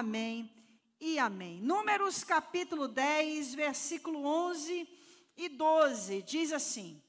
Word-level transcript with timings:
Amém 0.00 0.50
e 0.98 1.18
amém. 1.18 1.60
Números 1.60 2.24
capítulo 2.24 2.88
10, 2.88 3.54
versículo 3.54 4.24
11 4.24 4.88
e 5.36 5.46
12, 5.46 6.22
diz 6.22 6.54
assim: 6.54 7.02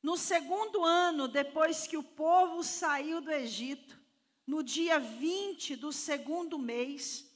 No 0.00 0.16
segundo 0.16 0.84
ano, 0.84 1.26
depois 1.26 1.88
que 1.88 1.96
o 1.96 2.04
povo 2.04 2.62
saiu 2.62 3.20
do 3.20 3.32
Egito, 3.32 3.98
no 4.46 4.62
dia 4.62 5.00
20 5.00 5.74
do 5.74 5.92
segundo 5.92 6.56
mês, 6.56 7.28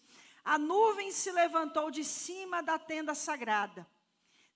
a 0.45 0.57
nuvem 0.57 1.11
se 1.11 1.33
levantou 1.33 1.91
de 1.91 2.05
cima 2.05 2.63
da 2.63 2.79
tenda 2.79 3.17
sagrada. 3.17 3.85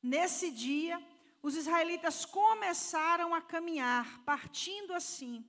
Nesse 0.01 0.53
dia, 0.53 1.05
os 1.43 1.57
israelitas 1.57 2.25
começaram 2.25 3.35
a 3.35 3.41
caminhar, 3.41 4.23
partindo 4.25 4.95
assim 4.95 5.45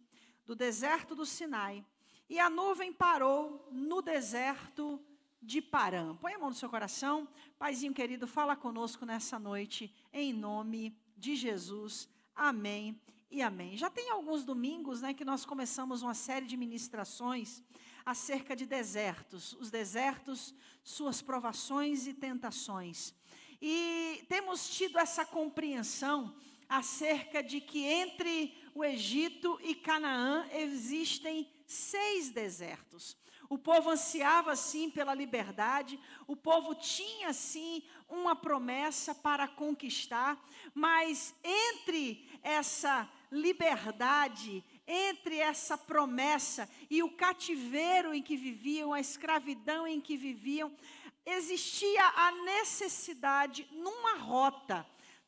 do 0.48 0.56
deserto 0.56 1.14
do 1.14 1.28
Sinai 1.28 1.86
e 2.30 2.40
a 2.40 2.50
nuvem 2.50 2.92
parou 2.92 3.68
no 3.72 4.02
deserto 4.02 5.00
de 5.42 5.62
Parã. 5.62 6.16
Põe 6.16 6.34
a 6.34 6.40
mão 6.40 6.50
no 6.50 6.56
seu 6.56 6.70
coração. 6.70 7.28
Paizinho 7.58 7.94
querido, 7.94 8.28
fala 8.28 8.56
conosco 8.56 9.06
nessa 9.06 9.38
noite, 9.38 9.94
em 10.12 10.34
nome 10.34 10.98
de 11.16 11.36
Jesus. 11.36 12.10
Amém 12.36 13.00
e 13.30 13.42
amém. 13.42 13.78
Já 13.78 13.90
tem 13.90 14.10
alguns 14.10 14.44
domingos 14.44 15.02
né, 15.02 15.14
que 15.14 15.24
nós 15.24 15.46
começamos 15.46 16.02
uma 16.02 16.16
série 16.16 16.46
de 16.46 16.58
ministrações 16.58 17.62
acerca 18.04 18.56
de 18.56 18.66
desertos. 18.66 19.54
Os 19.54 19.70
desertos, 19.70 20.54
suas 20.84 21.22
provações 21.22 22.08
e 22.08 22.14
tentações. 22.14 23.14
E 23.62 24.26
temos 24.28 24.70
tido 24.70 24.98
essa 24.98 25.26
compreensão 25.26 26.36
acerca 26.68 27.44
de 27.44 27.62
que 27.62 27.84
entre 27.84 28.58
o 28.74 28.84
Egito 28.84 29.60
e 29.64 29.76
Canaã 29.76 30.48
existem 30.52 31.48
seis 31.66 32.30
desertos. 32.30 33.18
O 33.48 33.58
povo 33.58 33.92
ansiava 33.92 34.56
sim 34.56 34.90
pela 34.90 35.14
liberdade, 35.14 36.00
o 36.28 36.36
povo 36.36 36.74
tinha 36.74 37.32
sim 37.32 37.84
uma 38.10 38.36
promessa 38.36 39.14
para 39.14 39.48
conquistar, 39.48 40.44
mas 40.74 41.36
entre 41.44 42.28
essa 42.42 43.10
liberdade, 43.32 44.64
entre 44.88 45.38
essa 45.38 45.78
promessa 45.78 46.68
e 46.90 47.04
o 47.04 47.12
cativeiro 47.12 48.14
em 48.14 48.22
que 48.22 48.36
viviam, 48.36 48.94
a 48.94 49.00
escravidão 49.00 49.88
em 49.88 50.02
que 50.02 50.18
viviam, 50.18 50.72
existia 51.26 52.04
a 52.04 52.32
necessidade 52.32 53.68
numa 53.72 54.18
rota 54.18 54.86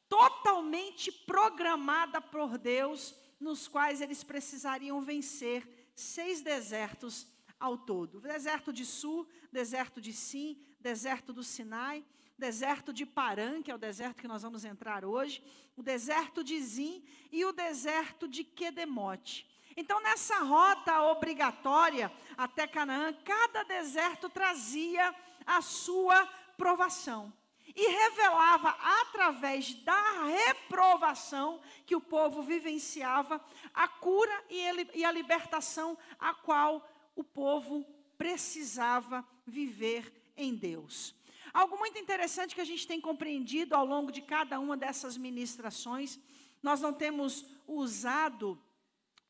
totalmente 0.09 1.11
programada 1.11 2.21
por 2.21 2.57
Deus, 2.57 3.13
nos 3.39 3.67
quais 3.67 4.01
eles 4.01 4.23
precisariam 4.23 5.01
vencer 5.01 5.76
seis 5.97 6.41
desertos 6.41 7.27
ao 7.59 7.77
todo: 7.77 8.21
deserto 8.21 8.71
de 8.71 8.85
Sul, 8.85 9.27
deserto 9.51 9.99
de 9.99 10.13
Sim, 10.13 10.57
deserto 10.79 11.33
do 11.33 11.43
Sinai, 11.43 12.05
deserto 12.37 12.93
de 12.93 13.05
Parã, 13.05 13.61
que 13.61 13.71
é 13.71 13.75
o 13.75 13.79
deserto 13.79 14.21
que 14.21 14.27
nós 14.27 14.43
vamos 14.43 14.63
entrar 14.63 15.03
hoje, 15.03 15.43
o 15.75 15.81
deserto 15.81 16.43
de 16.43 16.61
Zim 16.61 17.03
e 17.31 17.43
o 17.43 17.51
deserto 17.51 18.27
de 18.27 18.43
Quedemote. 18.43 19.47
Então, 19.75 20.01
nessa 20.01 20.39
rota 20.39 21.01
obrigatória 21.03 22.11
até 22.37 22.67
Canaã, 22.67 23.13
cada 23.25 23.63
deserto 23.63 24.29
trazia 24.29 25.13
a 25.45 25.61
sua 25.61 26.25
provação 26.57 27.33
e 27.77 27.87
revelava 27.89 28.69
através 28.69 29.75
da 29.75 30.23
reprovação 30.23 31.61
que 31.85 31.95
o 31.95 32.01
povo 32.01 32.41
vivenciava 32.41 33.39
a 33.71 33.87
cura 33.87 34.43
e 34.49 35.05
a 35.05 35.11
libertação 35.11 35.95
a 36.19 36.33
qual 36.33 36.89
o 37.15 37.23
povo 37.23 37.85
precisava 38.17 39.23
viver 39.45 40.11
em 40.35 40.55
Deus. 40.55 41.13
Algo 41.53 41.77
muito 41.77 41.99
interessante 41.99 42.55
que 42.55 42.61
a 42.61 42.65
gente 42.65 42.87
tem 42.87 42.99
compreendido 42.99 43.75
ao 43.75 43.85
longo 43.85 44.11
de 44.11 44.23
cada 44.23 44.59
uma 44.59 44.75
dessas 44.75 45.15
ministrações, 45.15 46.19
nós 46.63 46.81
não 46.81 46.91
temos 46.91 47.45
usado 47.67 48.59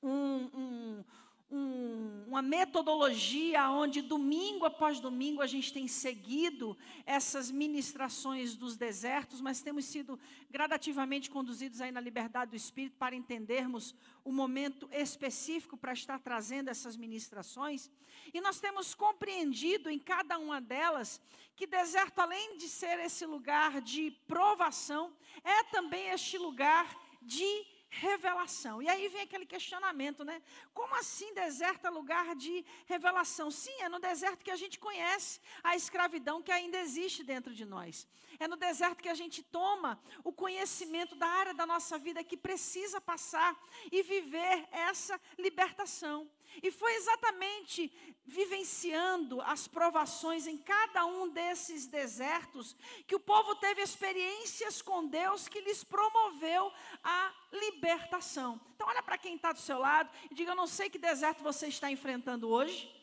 um, 0.02 0.50
um, 0.54 1.06
um, 1.50 2.26
uma 2.28 2.42
metodologia 2.42 3.70
onde 3.70 4.02
domingo 4.02 4.66
após 4.66 5.00
domingo 5.00 5.42
a 5.42 5.48
gente 5.48 5.72
tem 5.72 5.88
seguido 5.88 6.78
essas 7.06 7.50
ministrações 7.50 8.56
dos 8.56 8.76
desertos, 8.76 9.40
mas 9.40 9.62
temos 9.62 9.86
sido 9.86 10.20
gradativamente 10.50 11.30
conduzidos 11.30 11.80
aí 11.80 11.92
na 11.92 12.02
liberdade 12.02 12.52
do 12.52 12.58
Espírito 12.58 12.98
para 12.98 13.16
entendermos 13.16 13.96
o 14.26 14.32
momento 14.32 14.90
específico 14.92 15.78
para 15.78 15.94
estar 15.94 16.20
trazendo 16.20 16.70
essas 16.70 16.98
ministrações. 16.98 17.90
E 18.34 18.42
nós 18.42 18.60
temos 18.60 18.94
compreendido 18.94 19.90
em 19.90 19.98
cada 20.00 20.38
uma 20.38 20.60
delas 20.60 21.22
que 21.56 21.66
deserto, 21.66 22.20
além 22.20 22.58
de 22.58 22.68
ser 22.68 23.00
esse 23.00 23.26
lugar 23.26 23.82
de 23.82 24.12
provação, 24.28 25.14
é 25.44 25.64
também 25.64 26.10
este 26.10 26.38
lugar 26.38 26.96
de 27.22 27.66
revelação. 27.90 28.82
E 28.82 28.90
aí 28.90 29.08
vem 29.08 29.22
aquele 29.22 29.46
questionamento, 29.46 30.24
né? 30.24 30.42
Como 30.74 30.94
assim 30.96 31.34
deserto 31.34 31.88
é 31.88 31.90
lugar 31.90 32.36
de 32.36 32.66
revelação? 32.86 33.50
Sim, 33.50 33.76
é 33.80 33.90
no 33.90 34.00
deserto 34.00 34.44
que 34.44 34.52
a 34.52 34.56
gente 34.56 34.80
conhece 34.80 35.40
a 35.64 35.76
escravidão 35.76 36.42
que 36.42 36.52
ainda 36.52 36.78
existe 36.78 37.24
dentro 37.24 37.54
de 37.54 37.66
nós. 37.66 38.08
É 38.40 38.48
no 38.48 38.56
deserto 38.56 39.02
que 39.02 39.10
a 39.10 39.16
gente 39.16 39.42
toma 39.42 40.00
o 40.24 40.32
conhecimento 40.32 41.16
da 41.16 41.28
área 41.28 41.54
da 41.54 41.66
nossa 41.66 41.98
vida 41.98 42.24
que 42.24 42.38
precisa 42.38 43.00
passar 43.00 43.58
e 43.92 44.04
viver 44.04 44.68
essa 44.72 45.20
libertação. 45.38 46.30
E 46.62 46.72
foi 46.72 46.94
exatamente 46.96 47.92
vivenciando 48.26 49.42
as 49.42 49.68
provações 49.68 50.48
em 50.48 50.58
cada 50.58 51.06
um 51.06 51.30
desses 51.30 51.88
desertos 51.88 52.76
que 53.06 53.16
o 53.16 53.20
povo 53.20 53.56
teve 53.56 53.82
experiências 53.82 54.82
com 54.82 55.08
Deus 55.08 55.48
que 55.48 55.62
lhes 55.62 55.84
promoveu 55.84 56.72
a 57.04 57.34
libertação. 57.54 58.60
Então, 58.76 58.88
olha 58.88 59.04
para 59.04 59.18
quem 59.18 59.36
está 59.36 59.52
do 59.52 59.60
seu 59.60 59.80
lado 59.80 60.10
e 60.30 60.36
diga: 60.36 60.52
Eu 60.52 60.56
não 60.56 60.68
sei 60.68 60.90
que 60.90 60.98
deserto 60.98 61.44
você 61.44 61.68
está 61.68 61.92
enfrentando 61.92 62.50
hoje. 62.50 62.94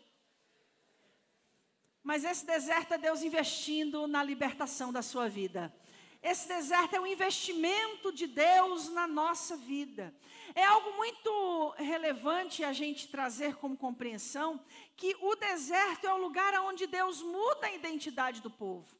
Mas 2.03 2.23
esse 2.23 2.45
deserto 2.45 2.93
é 2.93 2.99
Deus 2.99 3.23
investindo 3.23 4.07
na 4.07 4.23
libertação 4.23 4.93
da 4.93 5.01
sua 5.01 5.27
vida. 5.27 5.75
Esse 6.25 6.49
deserto 6.49 6.95
é 6.97 7.01
um 7.01 7.07
investimento 7.07 8.11
de 8.11 8.27
Deus 8.27 8.89
na 8.89 9.07
nossa 9.07 9.59
vida. 9.59 10.11
É 10.55 10.65
algo 10.65 10.97
muito 10.97 11.75
relevante 11.77 12.65
a 12.65 12.73
gente 12.73 13.09
trazer 13.09 13.57
como 13.57 13.77
compreensão 13.77 14.59
que 14.97 15.15
o 15.21 15.37
deserto 15.37 16.07
é 16.07 16.15
o 16.15 16.17
lugar 16.17 16.59
onde 16.63 16.87
Deus 16.87 17.21
muda 17.21 17.67
a 17.67 17.73
identidade 17.73 18.41
do 18.41 18.51
povo. 18.51 18.97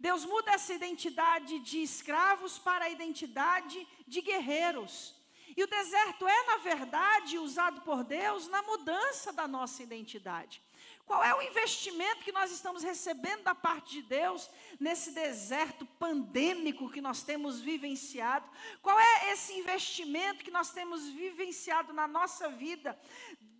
Deus 0.00 0.24
muda 0.24 0.52
essa 0.52 0.72
identidade 0.72 1.58
de 1.58 1.82
escravos 1.82 2.58
para 2.58 2.86
a 2.86 2.90
identidade 2.90 3.86
de 4.08 4.22
guerreiros. 4.22 5.14
E 5.54 5.62
o 5.62 5.66
deserto 5.66 6.26
é, 6.26 6.46
na 6.46 6.56
verdade, 6.56 7.36
usado 7.36 7.82
por 7.82 8.02
Deus 8.02 8.48
na 8.48 8.62
mudança 8.62 9.30
da 9.30 9.46
nossa 9.46 9.82
identidade. 9.82 10.62
Qual 11.04 11.22
é 11.22 11.34
o 11.34 11.42
investimento 11.42 12.24
que 12.24 12.32
nós 12.32 12.50
estamos 12.50 12.82
recebendo 12.82 13.42
da 13.42 13.54
parte 13.54 14.00
de 14.00 14.02
Deus 14.02 14.48
nesse 14.78 15.10
deserto 15.10 15.84
pandêmico 15.98 16.90
que 16.90 17.00
nós 17.00 17.22
temos 17.22 17.60
vivenciado? 17.60 18.48
Qual 18.80 18.98
é 18.98 19.32
esse 19.32 19.52
investimento 19.54 20.44
que 20.44 20.50
nós 20.50 20.70
temos 20.70 21.08
vivenciado 21.08 21.92
na 21.92 22.06
nossa 22.06 22.48
vida 22.48 22.98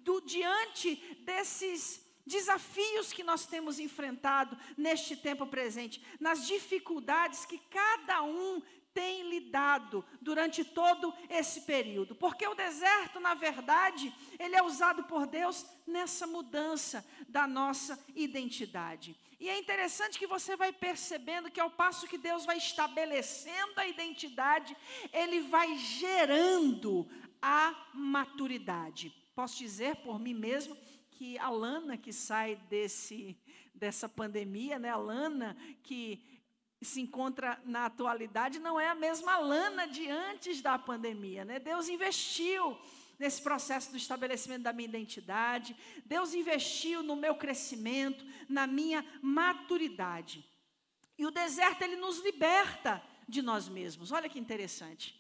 do, 0.03 0.21
diante 0.21 0.97
desses 1.25 2.05
desafios 2.27 3.13
que 3.13 3.25
nós 3.25 3.47
temos 3.47 3.79
enfrentado 3.79 4.57
neste 4.77 5.17
tempo 5.17 5.47
presente, 5.47 6.03
nas 6.21 6.47
dificuldades 6.47 7.45
que 7.45 7.59
cada 7.59 8.23
um 8.23 8.63
tem 8.95 9.29
lidado 9.29 10.05
durante 10.21 10.65
todo 10.65 11.13
esse 11.29 11.63
período. 11.63 12.15
Porque 12.15 12.47
o 12.47 12.55
deserto, 12.55 13.21
na 13.21 13.35
verdade, 13.35 14.13
ele 14.39 14.57
é 14.57 14.63
usado 14.63 15.05
por 15.05 15.27
Deus 15.27 15.67
nessa 15.87 16.27
mudança 16.27 17.05
da 17.29 17.47
nossa 17.47 17.99
identidade. 18.15 19.17
E 19.41 19.49
é 19.49 19.59
interessante 19.59 20.19
que 20.19 20.27
você 20.27 20.55
vai 20.55 20.73
percebendo 20.73 21.51
que 21.51 21.61
ao 21.61 21.71
passo 21.71 22.07
que 22.07 22.17
Deus 22.17 22.45
vai 22.45 22.59
estabelecendo 22.59 23.73
a 23.77 23.89
identidade, 23.89 24.77
ele 25.13 25.41
vai 25.41 25.77
gerando 25.77 27.09
a 27.41 27.75
maturidade. 27.93 29.13
Posso 29.35 29.59
dizer 29.59 29.97
por 29.97 30.21
mim 30.21 30.35
mesmo 30.35 30.77
que 31.11 31.37
a 31.39 31.51
Lana 31.51 31.97
que 31.97 32.13
sai 32.13 32.55
desse 32.69 33.37
dessa 33.75 34.09
pandemia, 34.09 34.79
né? 34.79 34.91
A 34.91 34.97
Lana 34.97 35.57
que 35.83 36.23
se 36.83 37.01
encontra 37.01 37.61
na 37.65 37.87
atualidade 37.87 38.59
não 38.59 38.79
é 38.79 38.89
a 38.89 38.95
mesma 38.95 39.39
lana 39.39 39.87
de 39.87 40.09
antes 40.09 40.61
da 40.61 40.79
pandemia, 40.79 41.45
né? 41.45 41.59
Deus 41.59 41.89
investiu 41.89 42.79
nesse 43.19 43.41
processo 43.41 43.91
do 43.91 43.97
estabelecimento 43.97 44.63
da 44.63 44.73
minha 44.73 44.89
identidade, 44.89 45.77
Deus 46.05 46.35
investiu 46.35 47.03
no 47.03 47.15
meu 47.15 47.37
crescimento, 47.37 48.27
na 48.49 48.67
minha 48.67 49.07
maturidade. 49.23 50.45
E 51.17 51.25
o 51.25 51.31
deserto 51.31 51.83
ele 51.83 51.97
nos 51.97 52.19
liberta 52.19 53.01
de 53.29 53.41
nós 53.41 53.69
mesmos. 53.69 54.11
Olha 54.11 54.29
que 54.29 54.41
interessante. 54.41 55.15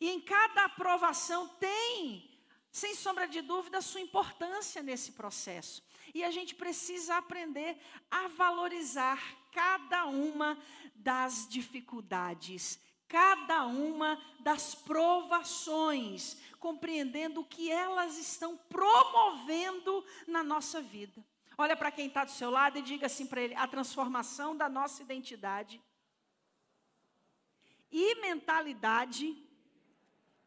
E 0.00 0.10
em 0.10 0.20
cada 0.20 0.64
aprovação 0.64 1.48
tem, 1.60 2.28
sem 2.72 2.94
sombra 2.96 3.28
de 3.28 3.40
dúvida, 3.42 3.80
sua 3.80 4.00
importância 4.00 4.82
nesse 4.82 5.12
processo. 5.12 5.85
E 6.16 6.24
a 6.24 6.30
gente 6.30 6.54
precisa 6.54 7.18
aprender 7.18 7.76
a 8.10 8.26
valorizar 8.28 9.22
cada 9.52 10.06
uma 10.06 10.56
das 10.94 11.46
dificuldades, 11.46 12.80
cada 13.06 13.66
uma 13.66 14.18
das 14.40 14.74
provações, 14.74 16.38
compreendendo 16.58 17.42
o 17.42 17.44
que 17.44 17.70
elas 17.70 18.16
estão 18.16 18.56
promovendo 18.56 20.02
na 20.26 20.42
nossa 20.42 20.80
vida. 20.80 21.22
Olha 21.58 21.76
para 21.76 21.90
quem 21.90 22.06
está 22.06 22.24
do 22.24 22.30
seu 22.30 22.48
lado 22.48 22.78
e 22.78 22.82
diga 22.82 23.04
assim 23.04 23.26
para 23.26 23.42
ele: 23.42 23.54
a 23.54 23.66
transformação 23.66 24.56
da 24.56 24.70
nossa 24.70 25.02
identidade 25.02 25.78
e 27.92 28.14
mentalidade 28.22 29.36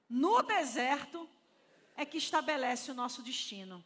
no 0.09 0.41
deserto 0.41 1.29
é 1.95 2.03
que 2.07 2.17
estabelece 2.17 2.89
o 2.89 2.95
nosso 2.95 3.21
destino. 3.21 3.85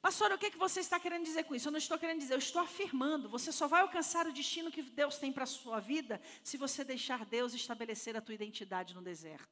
Pastor, 0.00 0.30
o 0.30 0.38
que, 0.38 0.50
que 0.50 0.58
você 0.58 0.78
está 0.78 0.98
querendo 1.00 1.24
dizer 1.24 1.44
com 1.44 1.54
isso? 1.54 1.68
Eu 1.68 1.72
não 1.72 1.78
estou 1.78 1.98
querendo 1.98 2.20
dizer, 2.20 2.34
eu 2.34 2.38
estou 2.38 2.62
afirmando. 2.62 3.28
Você 3.28 3.50
só 3.50 3.66
vai 3.66 3.82
alcançar 3.82 4.26
o 4.26 4.32
destino 4.32 4.70
que 4.70 4.82
Deus 4.82 5.18
tem 5.18 5.32
para 5.32 5.42
a 5.42 5.46
sua 5.46 5.80
vida 5.80 6.20
se 6.42 6.56
você 6.56 6.84
deixar 6.84 7.24
Deus 7.26 7.52
estabelecer 7.52 8.16
a 8.16 8.20
tua 8.20 8.34
identidade 8.34 8.94
no 8.94 9.02
deserto. 9.02 9.48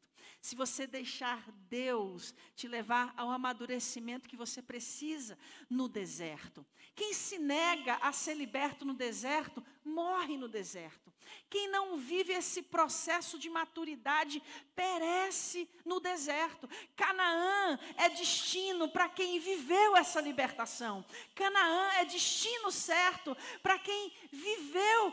Se 0.46 0.54
você 0.54 0.86
deixar 0.86 1.42
Deus 1.68 2.32
te 2.54 2.68
levar 2.68 3.12
ao 3.16 3.32
amadurecimento 3.32 4.28
que 4.28 4.36
você 4.36 4.62
precisa 4.62 5.36
no 5.68 5.88
deserto. 5.88 6.64
Quem 6.94 7.12
se 7.12 7.36
nega 7.36 7.96
a 7.96 8.12
ser 8.12 8.34
liberto 8.34 8.84
no 8.84 8.94
deserto, 8.94 9.60
morre 9.84 10.36
no 10.36 10.46
deserto. 10.46 11.12
Quem 11.48 11.68
não 11.68 11.96
vive 11.96 12.32
esse 12.32 12.62
processo 12.62 13.38
de 13.38 13.48
maturidade, 13.48 14.42
perece 14.74 15.68
no 15.84 16.00
deserto. 16.00 16.68
Canaã 16.96 17.78
é 17.96 18.08
destino 18.08 18.88
para 18.88 19.08
quem 19.08 19.38
viveu 19.38 19.96
essa 19.96 20.20
libertação. 20.20 21.04
Canaã 21.34 21.90
é 21.94 22.04
destino 22.04 22.70
certo 22.72 23.36
para 23.62 23.78
quem 23.78 24.12
viveu 24.32 25.12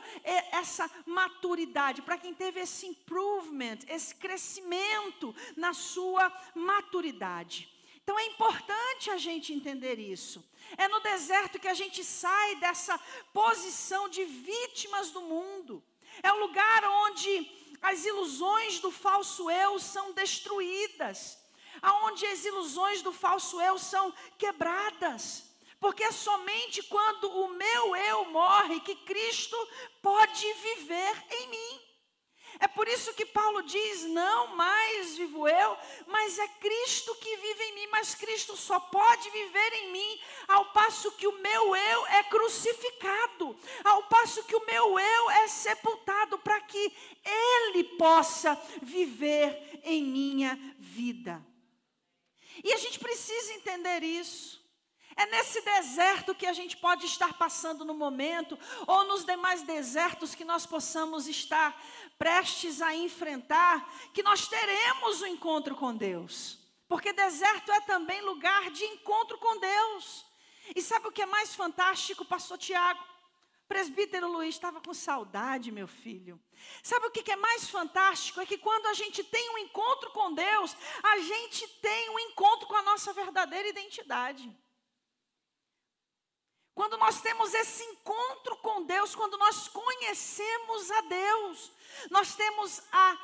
essa 0.51 0.89
maturidade, 1.05 2.01
para 2.01 2.17
quem 2.17 2.33
teve 2.33 2.59
esse 2.59 2.87
improvement, 2.87 3.79
esse 3.87 4.15
crescimento 4.15 5.22
na 5.55 5.73
sua 5.73 6.31
maturidade. 6.55 7.69
Então 8.03 8.19
é 8.19 8.25
importante 8.25 9.09
a 9.09 9.17
gente 9.17 9.53
entender 9.53 9.97
isso. 9.97 10.43
É 10.77 10.87
no 10.87 10.99
deserto 10.99 11.59
que 11.59 11.67
a 11.67 11.73
gente 11.73 12.03
sai 12.03 12.55
dessa 12.55 12.99
posição 13.31 14.09
de 14.09 14.25
vítimas 14.25 15.11
do 15.11 15.21
mundo. 15.21 15.81
É 16.21 16.31
o 16.31 16.39
lugar 16.39 16.83
onde 17.05 17.49
as 17.81 18.05
ilusões 18.05 18.79
do 18.79 18.91
falso 18.91 19.49
eu 19.49 19.79
são 19.79 20.13
destruídas, 20.13 21.37
aonde 21.81 22.25
as 22.25 22.43
ilusões 22.45 23.01
do 23.01 23.11
falso 23.11 23.61
eu 23.61 23.77
são 23.77 24.13
quebradas. 24.37 25.49
Porque 25.79 26.03
é 26.03 26.11
somente 26.11 26.81
quando 26.83 27.29
o 27.29 27.49
meu 27.49 27.95
eu 27.95 28.25
morre 28.25 28.79
que 28.79 28.95
Cristo 28.95 29.57
pode 30.01 30.53
viver 30.53 31.25
em 31.29 31.47
mim. 31.49 31.81
É 32.59 32.67
por 32.67 32.87
isso 32.87 33.13
que 33.13 33.25
Paulo 33.25 33.61
diz: 33.63 34.03
não 34.05 34.55
mais 34.55 35.17
vivo 35.17 35.47
eu, 35.47 35.77
mas 36.07 36.37
é 36.37 36.47
Cristo 36.47 37.15
que 37.15 37.37
vive 37.37 37.63
em 37.63 37.75
mim. 37.75 37.87
Mas 37.91 38.15
Cristo 38.15 38.55
só 38.55 38.79
pode 38.79 39.29
viver 39.29 39.73
em 39.73 39.91
mim 39.91 40.19
ao 40.47 40.65
passo 40.71 41.11
que 41.13 41.27
o 41.27 41.39
meu 41.39 41.75
eu 41.75 42.07
é 42.07 42.23
crucificado, 42.23 43.57
ao 43.83 44.03
passo 44.03 44.43
que 44.43 44.55
o 44.55 44.65
meu 44.65 44.99
eu 44.99 45.29
é 45.29 45.47
sepultado, 45.47 46.37
para 46.39 46.59
que 46.61 46.95
Ele 47.25 47.83
possa 47.97 48.55
viver 48.81 49.81
em 49.83 50.03
minha 50.03 50.57
vida. 50.79 51.43
E 52.63 52.73
a 52.73 52.77
gente 52.77 52.99
precisa 52.99 53.53
entender 53.53 54.03
isso. 54.03 54.63
É 55.15 55.27
nesse 55.27 55.61
deserto 55.61 56.33
que 56.33 56.45
a 56.45 56.53
gente 56.53 56.75
pode 56.77 57.05
estar 57.05 57.33
passando 57.33 57.85
no 57.85 57.93
momento, 57.93 58.57
ou 58.87 59.05
nos 59.05 59.23
demais 59.23 59.61
desertos 59.61 60.33
que 60.33 60.43
nós 60.43 60.65
possamos 60.65 61.27
estar 61.27 61.79
prestes 62.17 62.81
a 62.81 62.95
enfrentar, 62.95 63.87
que 64.13 64.23
nós 64.23 64.47
teremos 64.47 65.21
o 65.21 65.25
um 65.25 65.27
encontro 65.27 65.75
com 65.75 65.95
Deus. 65.95 66.59
Porque 66.87 67.11
deserto 67.13 67.71
é 67.71 67.81
também 67.81 68.21
lugar 68.21 68.69
de 68.71 68.83
encontro 68.85 69.37
com 69.37 69.59
Deus. 69.59 70.25
E 70.75 70.81
sabe 70.81 71.07
o 71.07 71.11
que 71.11 71.21
é 71.21 71.25
mais 71.25 71.55
fantástico, 71.55 72.23
pastor 72.23 72.57
Tiago? 72.57 73.03
Presbítero 73.67 74.31
Luiz 74.31 74.55
estava 74.55 74.79
com 74.81 74.93
saudade, 74.93 75.71
meu 75.71 75.87
filho. 75.87 76.39
Sabe 76.83 77.07
o 77.07 77.11
que 77.11 77.31
é 77.31 77.35
mais 77.35 77.67
fantástico? 77.69 78.39
É 78.39 78.45
que 78.45 78.57
quando 78.57 78.85
a 78.87 78.93
gente 78.93 79.23
tem 79.23 79.49
um 79.49 79.57
encontro 79.57 80.11
com 80.11 80.33
Deus, 80.33 80.75
a 81.01 81.17
gente 81.19 81.67
tem 81.81 82.09
um 82.09 82.19
encontro 82.19 82.67
com 82.67 82.75
a 82.75 82.83
nossa 82.83 83.11
verdadeira 83.13 83.67
identidade. 83.67 84.55
Quando 86.75 86.97
nós 86.97 87.21
temos 87.21 87.53
esse 87.53 87.83
encontro 87.83 88.55
com 88.57 88.83
Deus, 88.83 89.13
quando 89.13 89.37
nós 89.37 89.67
conhecemos 89.67 90.89
a 90.91 91.01
Deus, 91.01 91.71
nós 92.09 92.35
temos 92.35 92.81
a 92.91 93.17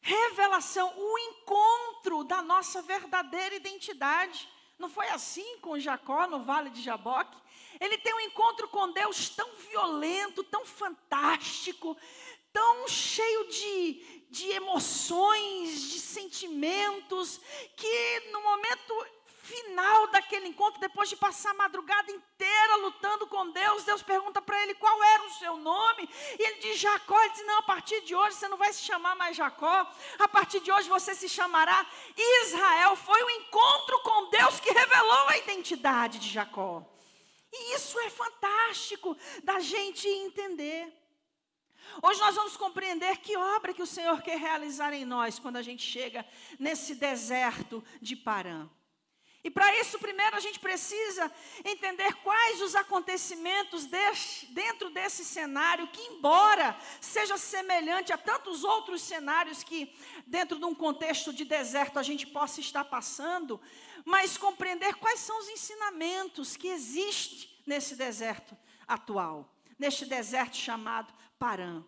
revelação, 0.00 0.92
o 0.96 1.18
encontro 1.18 2.24
da 2.24 2.42
nossa 2.42 2.82
verdadeira 2.82 3.54
identidade. 3.54 4.48
Não 4.78 4.88
foi 4.88 5.08
assim 5.08 5.58
com 5.60 5.78
Jacó 5.78 6.26
no 6.26 6.42
vale 6.42 6.68
de 6.70 6.82
Jaboque? 6.82 7.36
Ele 7.80 7.96
tem 7.98 8.12
um 8.12 8.20
encontro 8.20 8.68
com 8.68 8.92
Deus 8.92 9.28
tão 9.30 9.48
violento, 9.54 10.42
tão 10.44 10.66
fantástico, 10.66 11.96
tão 12.52 12.86
cheio 12.86 13.48
de, 13.48 14.26
de 14.30 14.50
emoções, 14.50 15.90
de 15.90 16.00
sentimentos, 16.00 17.40
que 17.76 18.20
no 18.30 18.42
momento 18.42 19.06
final 19.44 20.06
daquele 20.08 20.48
encontro, 20.48 20.80
depois 20.80 21.08
de 21.08 21.16
passar 21.16 21.50
a 21.50 21.54
madrugada 21.54 22.10
inteira 22.10 22.76
lutando 22.76 23.26
com 23.26 23.50
Deus, 23.50 23.84
Deus 23.84 24.02
pergunta 24.02 24.40
para 24.40 24.60
ele 24.62 24.74
qual 24.74 25.02
era 25.02 25.22
o 25.24 25.32
seu 25.34 25.56
nome, 25.58 26.08
e 26.38 26.42
ele 26.42 26.58
diz 26.60 26.80
Jacó. 26.80 27.20
Ele 27.22 27.34
diz: 27.34 27.46
Não, 27.46 27.58
a 27.58 27.62
partir 27.62 28.00
de 28.00 28.14
hoje 28.14 28.36
você 28.36 28.48
não 28.48 28.56
vai 28.56 28.72
se 28.72 28.82
chamar 28.82 29.14
mais 29.14 29.36
Jacó, 29.36 29.86
a 30.18 30.28
partir 30.28 30.60
de 30.60 30.72
hoje 30.72 30.88
você 30.88 31.14
se 31.14 31.28
chamará 31.28 31.86
Israel. 32.44 32.96
Foi 32.96 33.22
o 33.22 33.30
encontro 33.30 34.00
com 34.00 34.30
Deus 34.30 34.58
que 34.60 34.72
revelou 34.72 35.28
a 35.28 35.36
identidade 35.38 36.18
de 36.18 36.30
Jacó. 36.30 36.82
E 37.52 37.76
isso 37.76 37.98
é 38.00 38.10
fantástico 38.10 39.16
da 39.44 39.60
gente 39.60 40.08
entender. 40.08 40.92
Hoje 42.02 42.18
nós 42.18 42.34
vamos 42.34 42.56
compreender 42.56 43.18
que 43.18 43.36
obra 43.36 43.74
que 43.74 43.82
o 43.82 43.86
Senhor 43.86 44.22
quer 44.22 44.38
realizar 44.38 44.92
em 44.94 45.04
nós 45.04 45.38
quando 45.38 45.56
a 45.56 45.62
gente 45.62 45.82
chega 45.82 46.26
nesse 46.58 46.94
deserto 46.94 47.84
de 48.00 48.16
Parã. 48.16 48.68
E 49.44 49.50
para 49.50 49.78
isso, 49.78 49.98
primeiro, 49.98 50.34
a 50.34 50.40
gente 50.40 50.58
precisa 50.58 51.30
entender 51.62 52.14
quais 52.22 52.62
os 52.62 52.74
acontecimentos 52.74 53.84
deste, 53.84 54.46
dentro 54.46 54.88
desse 54.88 55.22
cenário, 55.22 55.86
que, 55.88 56.00
embora 56.00 56.74
seja 56.98 57.36
semelhante 57.36 58.10
a 58.10 58.16
tantos 58.16 58.64
outros 58.64 59.02
cenários 59.02 59.62
que, 59.62 59.94
dentro 60.26 60.58
de 60.58 60.64
um 60.64 60.74
contexto 60.74 61.30
de 61.30 61.44
deserto, 61.44 61.98
a 61.98 62.02
gente 62.02 62.26
possa 62.26 62.58
estar 62.58 62.84
passando, 62.86 63.60
mas 64.02 64.38
compreender 64.38 64.94
quais 64.94 65.20
são 65.20 65.38
os 65.38 65.48
ensinamentos 65.50 66.56
que 66.56 66.68
existem 66.68 67.50
nesse 67.66 67.94
deserto 67.96 68.56
atual, 68.88 69.54
neste 69.78 70.06
deserto 70.06 70.56
chamado 70.56 71.12
Parã. 71.38 71.84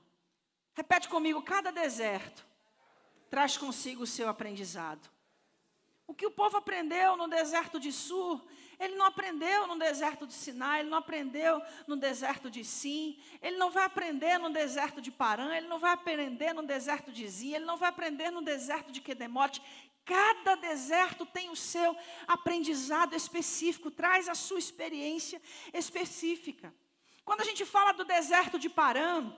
Repete 0.74 1.08
comigo: 1.08 1.40
cada 1.40 1.72
deserto 1.72 2.46
traz 3.30 3.56
consigo 3.56 4.02
o 4.02 4.06
seu 4.06 4.28
aprendizado. 4.28 5.15
O 6.06 6.14
que 6.14 6.26
o 6.26 6.30
povo 6.30 6.56
aprendeu 6.56 7.16
no 7.16 7.26
deserto 7.26 7.80
de 7.80 7.90
Sur, 7.90 8.40
ele 8.78 8.94
não 8.94 9.06
aprendeu 9.06 9.66
no 9.66 9.76
deserto 9.76 10.26
de 10.26 10.32
Sinai, 10.32 10.80
ele 10.80 10.90
não 10.90 10.98
aprendeu 10.98 11.60
no 11.86 11.96
deserto 11.96 12.48
de 12.48 12.64
Sim, 12.64 13.18
ele 13.42 13.56
não 13.56 13.70
vai 13.70 13.84
aprender 13.84 14.38
no 14.38 14.50
deserto 14.50 15.00
de 15.00 15.10
Parã, 15.10 15.56
ele 15.56 15.66
não 15.66 15.78
vai 15.78 15.92
aprender 15.92 16.52
no 16.52 16.62
deserto 16.62 17.10
de 17.10 17.26
Zin, 17.26 17.54
ele 17.54 17.64
não 17.64 17.76
vai 17.76 17.88
aprender 17.88 18.30
no 18.30 18.40
deserto 18.40 18.92
de 18.92 19.00
Quedemote. 19.00 19.60
Cada 20.04 20.54
deserto 20.54 21.26
tem 21.26 21.50
o 21.50 21.56
seu 21.56 21.96
aprendizado 22.28 23.16
específico, 23.16 23.90
traz 23.90 24.28
a 24.28 24.34
sua 24.36 24.60
experiência 24.60 25.42
específica. 25.74 26.72
Quando 27.24 27.40
a 27.40 27.44
gente 27.44 27.64
fala 27.64 27.90
do 27.90 28.04
deserto 28.04 28.56
de 28.56 28.68
Parã, 28.68 29.34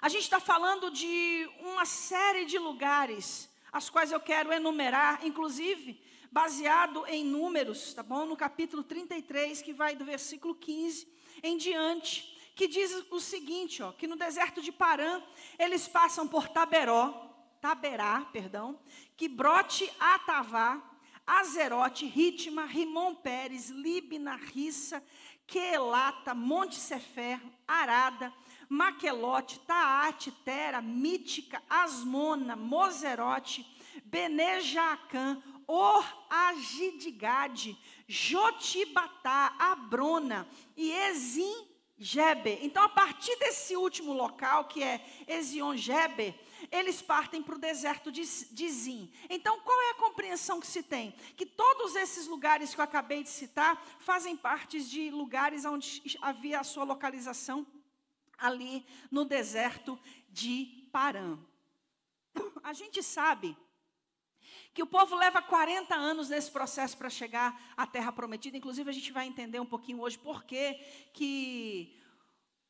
a 0.00 0.08
gente 0.08 0.22
está 0.22 0.40
falando 0.40 0.90
de 0.90 1.50
uma 1.60 1.84
série 1.84 2.46
de 2.46 2.58
lugares 2.58 3.47
as 3.72 3.90
quais 3.90 4.12
eu 4.12 4.20
quero 4.20 4.52
enumerar, 4.52 5.24
inclusive 5.24 6.00
baseado 6.30 7.06
em 7.06 7.24
números, 7.24 7.94
tá 7.94 8.02
bom? 8.02 8.26
No 8.26 8.36
capítulo 8.36 8.82
33, 8.82 9.62
que 9.62 9.72
vai 9.72 9.96
do 9.96 10.04
versículo 10.04 10.54
15 10.54 11.08
em 11.42 11.56
diante, 11.56 12.36
que 12.54 12.66
diz 12.66 13.04
o 13.10 13.20
seguinte, 13.20 13.82
ó, 13.82 13.92
que 13.92 14.06
no 14.06 14.16
deserto 14.16 14.60
de 14.60 14.72
Parã, 14.72 15.22
eles 15.58 15.88
passam 15.88 16.26
por 16.26 16.48
Taberó, 16.48 17.28
Taberá, 17.60 18.28
perdão, 18.32 18.78
que 19.16 19.28
brote 19.28 19.90
Atavá, 19.98 20.82
Azerote, 21.26 22.06
Ritma, 22.06 22.64
Rimon 22.64 23.14
Pérez, 23.14 23.68
Libna, 23.68 24.36
Rissa, 24.36 25.02
Quelata, 25.46 26.34
Monte 26.34 26.76
Sefer, 26.76 27.40
Arada, 27.66 28.32
Maquelote, 28.68 29.60
Taate, 29.60 30.30
Tera, 30.30 30.82
Mítica, 30.82 31.62
Asmona, 31.68 32.54
Moserote, 32.54 33.66
Benejacã, 34.04 35.42
Or 35.66 36.04
Agidigade, 36.28 37.78
Jotibatá, 38.06 39.54
Abrona 39.58 40.48
e 40.76 40.90
Ezim. 40.92 41.66
Então, 42.62 42.84
a 42.84 42.88
partir 42.88 43.36
desse 43.40 43.74
último 43.74 44.12
local, 44.12 44.66
que 44.66 44.80
é 44.80 45.04
Ezion 45.26 45.76
Geber, 45.76 46.32
eles 46.70 47.02
partem 47.02 47.42
para 47.42 47.56
o 47.56 47.58
deserto 47.58 48.12
de, 48.12 48.22
de 48.22 48.68
Zim. 48.70 49.12
Então, 49.28 49.58
qual 49.62 49.82
é 49.82 49.90
a 49.90 49.94
compreensão 49.94 50.60
que 50.60 50.66
se 50.68 50.80
tem? 50.80 51.12
Que 51.36 51.44
todos 51.44 51.96
esses 51.96 52.28
lugares 52.28 52.72
que 52.72 52.80
eu 52.80 52.84
acabei 52.84 53.24
de 53.24 53.30
citar 53.30 53.84
fazem 53.98 54.36
parte 54.36 54.80
de 54.80 55.10
lugares 55.10 55.64
onde 55.64 56.16
havia 56.22 56.60
a 56.60 56.64
sua 56.64 56.84
localização 56.84 57.66
ali 58.38 58.86
no 59.10 59.24
deserto 59.24 59.98
de 60.30 60.88
Parã. 60.92 61.38
A 62.62 62.72
gente 62.72 63.02
sabe 63.02 63.56
que 64.72 64.82
o 64.82 64.86
povo 64.86 65.16
leva 65.16 65.42
40 65.42 65.94
anos 65.94 66.28
nesse 66.28 66.50
processo 66.50 66.96
para 66.96 67.10
chegar 67.10 67.60
à 67.76 67.86
terra 67.86 68.12
prometida. 68.12 68.56
Inclusive, 68.56 68.88
a 68.88 68.92
gente 68.92 69.12
vai 69.12 69.26
entender 69.26 69.60
um 69.60 69.66
pouquinho 69.66 70.00
hoje 70.00 70.18
por 70.18 70.44
que, 70.44 70.74
que 71.12 71.98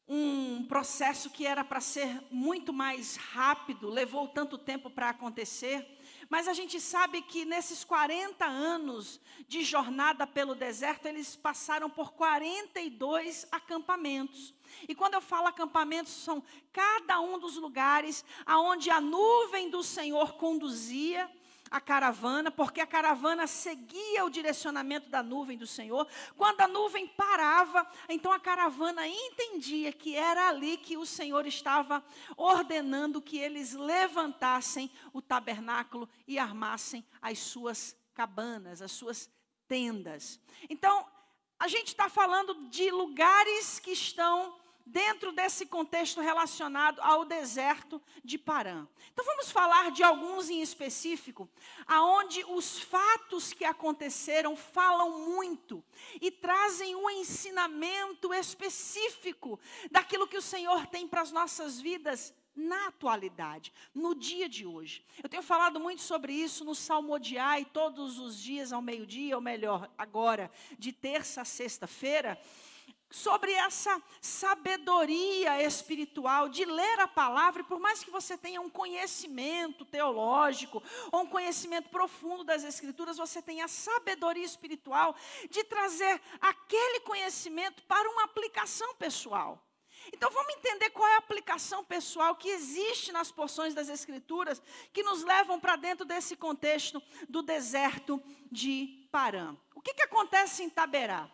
um 0.08 0.64
processo 0.64 1.28
que 1.28 1.46
era 1.46 1.62
para 1.62 1.80
ser 1.80 2.22
muito 2.30 2.72
mais 2.72 3.16
rápido 3.16 3.90
levou 3.90 4.26
tanto 4.26 4.56
tempo 4.56 4.88
para 4.88 5.10
acontecer. 5.10 5.97
Mas 6.28 6.46
a 6.46 6.52
gente 6.52 6.78
sabe 6.78 7.22
que 7.22 7.44
nesses 7.44 7.84
40 7.84 8.44
anos 8.44 9.20
de 9.46 9.64
jornada 9.64 10.26
pelo 10.26 10.54
deserto, 10.54 11.06
eles 11.06 11.34
passaram 11.34 11.88
por 11.88 12.12
42 12.12 13.46
acampamentos. 13.50 14.54
E 14.86 14.94
quando 14.94 15.14
eu 15.14 15.22
falo 15.22 15.46
acampamentos, 15.46 16.12
são 16.12 16.42
cada 16.72 17.18
um 17.20 17.38
dos 17.38 17.56
lugares 17.56 18.24
aonde 18.44 18.90
a 18.90 19.00
nuvem 19.00 19.70
do 19.70 19.82
Senhor 19.82 20.34
conduzia 20.34 21.30
a 21.70 21.80
caravana, 21.80 22.50
porque 22.50 22.80
a 22.80 22.86
caravana 22.86 23.46
seguia 23.46 24.24
o 24.24 24.30
direcionamento 24.30 25.08
da 25.08 25.22
nuvem 25.22 25.56
do 25.56 25.66
Senhor. 25.66 26.06
Quando 26.36 26.60
a 26.60 26.68
nuvem 26.68 27.06
parava, 27.06 27.86
então 28.08 28.32
a 28.32 28.40
caravana 28.40 29.06
entendia 29.06 29.92
que 29.92 30.14
era 30.14 30.48
ali 30.48 30.76
que 30.76 30.96
o 30.96 31.06
Senhor 31.06 31.46
estava 31.46 32.04
ordenando 32.36 33.22
que 33.22 33.38
eles 33.38 33.72
levantassem 33.72 34.90
o 35.12 35.20
tabernáculo 35.20 36.08
e 36.26 36.38
armassem 36.38 37.04
as 37.20 37.38
suas 37.38 37.96
cabanas, 38.14 38.82
as 38.82 38.92
suas 38.92 39.30
tendas. 39.66 40.40
Então, 40.68 41.06
a 41.58 41.68
gente 41.68 41.88
está 41.88 42.08
falando 42.08 42.68
de 42.68 42.90
lugares 42.90 43.78
que 43.78 43.90
estão 43.90 44.56
dentro 44.88 45.32
desse 45.32 45.66
contexto 45.66 46.20
relacionado 46.20 46.98
ao 47.00 47.24
deserto 47.24 48.00
de 48.24 48.38
Parã. 48.38 48.86
Então 49.12 49.24
vamos 49.24 49.50
falar 49.50 49.90
de 49.90 50.02
alguns 50.02 50.48
em 50.48 50.62
específico, 50.62 51.48
aonde 51.86 52.42
os 52.44 52.78
fatos 52.78 53.52
que 53.52 53.64
aconteceram 53.64 54.56
falam 54.56 55.26
muito 55.26 55.84
e 56.20 56.30
trazem 56.30 56.96
um 56.96 57.10
ensinamento 57.10 58.32
específico 58.32 59.60
daquilo 59.90 60.26
que 60.26 60.38
o 60.38 60.42
Senhor 60.42 60.86
tem 60.86 61.06
para 61.06 61.20
as 61.20 61.32
nossas 61.32 61.78
vidas 61.80 62.34
na 62.56 62.88
atualidade, 62.88 63.72
no 63.94 64.14
dia 64.14 64.48
de 64.48 64.66
hoje. 64.66 65.04
Eu 65.22 65.28
tenho 65.28 65.42
falado 65.42 65.78
muito 65.78 66.02
sobre 66.02 66.32
isso 66.32 66.64
no 66.64 66.74
Salmodiai 66.74 67.64
todos 67.66 68.18
os 68.18 68.40
dias 68.40 68.72
ao 68.72 68.82
meio-dia, 68.82 69.36
ou 69.36 69.42
melhor, 69.42 69.88
agora, 69.96 70.50
de 70.76 70.92
terça 70.92 71.42
a 71.42 71.44
sexta-feira 71.44 72.40
sobre 73.10 73.52
essa 73.52 74.02
sabedoria 74.20 75.62
espiritual 75.62 76.48
de 76.48 76.64
ler 76.64 77.00
a 77.00 77.08
palavra, 77.08 77.62
e 77.62 77.64
por 77.64 77.78
mais 77.78 78.04
que 78.04 78.10
você 78.10 78.36
tenha 78.36 78.60
um 78.60 78.68
conhecimento 78.68 79.84
teológico 79.84 80.82
ou 81.10 81.22
um 81.22 81.26
conhecimento 81.26 81.88
profundo 81.88 82.44
das 82.44 82.64
escrituras, 82.64 83.16
você 83.16 83.40
tem 83.40 83.62
a 83.62 83.68
sabedoria 83.68 84.44
espiritual 84.44 85.14
de 85.50 85.64
trazer 85.64 86.20
aquele 86.40 87.00
conhecimento 87.00 87.82
para 87.84 88.08
uma 88.10 88.24
aplicação 88.24 88.94
pessoal. 88.96 89.64
Então 90.12 90.30
vamos 90.30 90.54
entender 90.54 90.90
qual 90.90 91.08
é 91.08 91.14
a 91.16 91.18
aplicação 91.18 91.84
pessoal 91.84 92.36
que 92.36 92.48
existe 92.48 93.12
nas 93.12 93.30
porções 93.30 93.74
das 93.74 93.88
escrituras 93.88 94.62
que 94.92 95.02
nos 95.02 95.22
levam 95.22 95.60
para 95.60 95.76
dentro 95.76 96.04
desse 96.04 96.36
contexto 96.36 97.02
do 97.28 97.42
deserto 97.42 98.22
de 98.50 99.08
Parã. 99.10 99.56
O 99.74 99.80
que, 99.80 99.94
que 99.94 100.02
acontece 100.02 100.62
em 100.62 100.70
Taberá? 100.70 101.30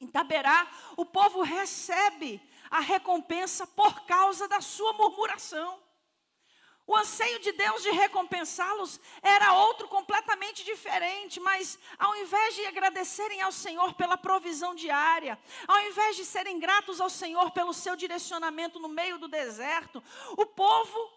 Em 0.00 0.06
Taberá, 0.06 0.66
o 0.96 1.04
povo 1.04 1.42
recebe 1.42 2.40
a 2.70 2.80
recompensa 2.80 3.66
por 3.66 4.04
causa 4.04 4.46
da 4.46 4.60
sua 4.60 4.92
murmuração. 4.92 5.80
O 6.86 6.96
anseio 6.96 7.40
de 7.40 7.50
Deus 7.50 7.82
de 7.82 7.90
recompensá-los 7.90 9.00
era 9.20 9.54
outro 9.54 9.88
completamente 9.88 10.62
diferente, 10.64 11.40
mas 11.40 11.76
ao 11.98 12.14
invés 12.14 12.54
de 12.54 12.64
agradecerem 12.66 13.40
ao 13.40 13.50
Senhor 13.50 13.94
pela 13.94 14.16
provisão 14.16 14.72
diária, 14.72 15.36
ao 15.66 15.80
invés 15.80 16.14
de 16.14 16.24
serem 16.24 16.60
gratos 16.60 17.00
ao 17.00 17.10
Senhor 17.10 17.50
pelo 17.50 17.74
seu 17.74 17.96
direcionamento 17.96 18.78
no 18.78 18.88
meio 18.88 19.18
do 19.18 19.26
deserto, 19.26 20.00
o 20.36 20.46
povo 20.46 21.12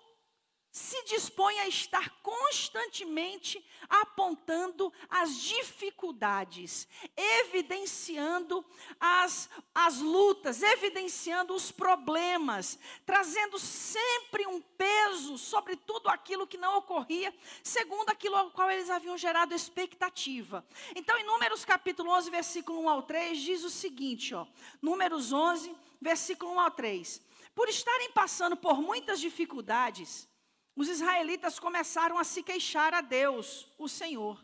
se 0.71 1.03
dispõe 1.03 1.59
a 1.59 1.67
estar 1.67 2.09
constantemente 2.21 3.65
apontando 3.89 4.93
as 5.09 5.35
dificuldades, 5.35 6.87
evidenciando 7.17 8.63
as, 8.99 9.49
as 9.73 9.99
lutas, 9.99 10.61
evidenciando 10.61 11.55
os 11.55 11.71
problemas, 11.71 12.77
trazendo 13.03 13.57
sempre 13.57 14.45
um 14.45 14.61
peso 14.61 15.39
sobre 15.39 15.75
tudo 15.75 16.07
aquilo 16.07 16.45
que 16.45 16.57
não 16.57 16.77
ocorria, 16.77 17.33
segundo 17.63 18.09
aquilo 18.09 18.35
ao 18.35 18.51
qual 18.51 18.69
eles 18.69 18.91
haviam 18.91 19.17
gerado 19.17 19.55
expectativa. 19.55 20.63
Então, 20.95 21.17
em 21.17 21.23
Números 21.23 21.65
capítulo 21.65 22.11
11, 22.11 22.29
versículo 22.29 22.81
1 22.81 22.89
ao 22.89 23.01
3, 23.01 23.39
diz 23.39 23.63
o 23.63 23.71
seguinte, 23.71 24.35
ó, 24.35 24.45
Números 24.79 25.33
11, 25.33 25.75
versículo 25.99 26.51
1 26.53 26.59
ao 26.59 26.71
3. 26.71 27.21
Por 27.55 27.67
estarem 27.67 28.11
passando 28.11 28.55
por 28.55 28.81
muitas 28.81 29.19
dificuldades, 29.19 30.28
os 30.75 30.87
israelitas 30.87 31.59
começaram 31.59 32.17
a 32.17 32.23
se 32.23 32.41
queixar 32.43 32.93
a 32.93 33.01
Deus, 33.01 33.67
o 33.77 33.87
Senhor. 33.87 34.43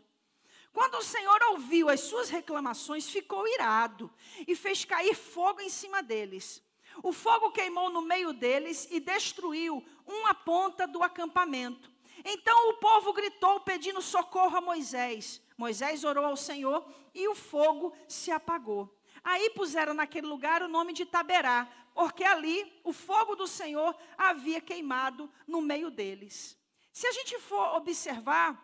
Quando 0.72 0.96
o 0.96 1.02
Senhor 1.02 1.42
ouviu 1.52 1.88
as 1.88 2.00
suas 2.00 2.28
reclamações, 2.28 3.08
ficou 3.08 3.48
irado 3.48 4.12
e 4.46 4.54
fez 4.54 4.84
cair 4.84 5.14
fogo 5.14 5.60
em 5.60 5.70
cima 5.70 6.02
deles. 6.02 6.62
O 7.02 7.12
fogo 7.12 7.50
queimou 7.50 7.90
no 7.90 8.02
meio 8.02 8.32
deles 8.32 8.86
e 8.90 9.00
destruiu 9.00 9.82
uma 10.06 10.34
ponta 10.34 10.86
do 10.86 11.02
acampamento. 11.02 11.90
Então 12.24 12.70
o 12.70 12.74
povo 12.74 13.12
gritou 13.12 13.60
pedindo 13.60 14.02
socorro 14.02 14.56
a 14.56 14.60
Moisés. 14.60 15.40
Moisés 15.56 16.04
orou 16.04 16.24
ao 16.24 16.36
Senhor 16.36 16.86
e 17.14 17.26
o 17.28 17.34
fogo 17.34 17.94
se 18.08 18.30
apagou. 18.30 18.94
Aí 19.24 19.50
puseram 19.50 19.94
naquele 19.94 20.26
lugar 20.26 20.62
o 20.62 20.68
nome 20.68 20.92
de 20.92 21.04
Taberá, 21.04 21.68
porque 21.96 22.24
ali 22.24 22.78
o 22.84 22.92
fogo 22.92 23.34
do 23.34 23.46
Senhor 23.46 23.96
havia 24.18 24.60
queimado 24.60 25.32
no 25.46 25.62
meio 25.62 25.90
deles. 25.90 26.54
Se 26.92 27.06
a 27.06 27.12
gente 27.12 27.38
for 27.38 27.74
observar, 27.74 28.62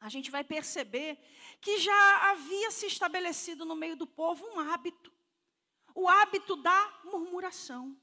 a 0.00 0.08
gente 0.08 0.32
vai 0.32 0.42
perceber 0.42 1.16
que 1.60 1.78
já 1.78 2.30
havia 2.30 2.72
se 2.72 2.86
estabelecido 2.86 3.64
no 3.64 3.76
meio 3.76 3.94
do 3.94 4.04
povo 4.04 4.44
um 4.44 4.58
hábito, 4.58 5.12
o 5.94 6.08
hábito 6.08 6.56
da 6.56 6.92
murmuração. 7.04 7.96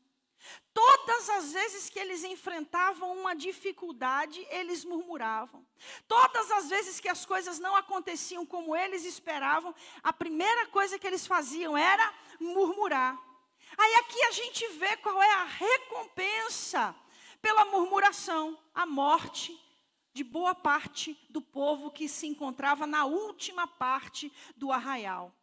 Todas 0.73 1.29
as 1.29 1.51
vezes 1.51 1.89
que 1.89 1.99
eles 1.99 2.23
enfrentavam 2.23 3.11
uma 3.17 3.35
dificuldade, 3.35 4.47
eles 4.49 4.85
murmuravam. 4.85 5.67
Todas 6.07 6.49
as 6.51 6.69
vezes 6.69 7.01
que 7.01 7.09
as 7.09 7.25
coisas 7.25 7.59
não 7.59 7.75
aconteciam 7.75 8.45
como 8.45 8.73
eles 8.73 9.03
esperavam, 9.03 9.75
a 10.01 10.13
primeira 10.13 10.67
coisa 10.67 10.97
que 10.97 11.05
eles 11.05 11.27
faziam 11.27 11.77
era 11.77 12.13
murmurar. 12.39 13.32
Aí 13.77 13.95
aqui 13.95 14.21
a 14.23 14.31
gente 14.31 14.67
vê 14.79 14.97
qual 14.97 15.21
é 15.21 15.33
a 15.33 15.45
recompensa 15.45 16.95
pela 17.41 17.65
murmuração, 17.65 18.59
a 18.73 18.85
morte 18.85 19.59
de 20.13 20.23
boa 20.23 20.53
parte 20.53 21.17
do 21.29 21.41
povo 21.41 21.91
que 21.91 22.07
se 22.07 22.27
encontrava 22.27 22.85
na 22.85 23.05
última 23.05 23.67
parte 23.67 24.31
do 24.55 24.71
arraial. 24.71 25.33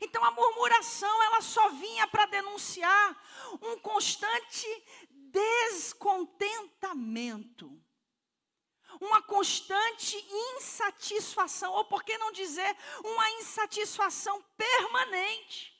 Então 0.00 0.24
a 0.24 0.30
murmuração 0.30 1.22
ela 1.24 1.40
só 1.40 1.68
vinha 1.70 2.06
para 2.08 2.26
denunciar 2.26 3.22
um 3.62 3.78
constante 3.78 4.66
descontentamento. 5.10 7.80
Uma 8.98 9.20
constante 9.20 10.16
insatisfação, 10.56 11.70
ou 11.74 11.84
por 11.84 12.02
que 12.02 12.16
não 12.16 12.32
dizer, 12.32 12.74
uma 13.04 13.30
insatisfação 13.32 14.42
permanente 14.56 15.75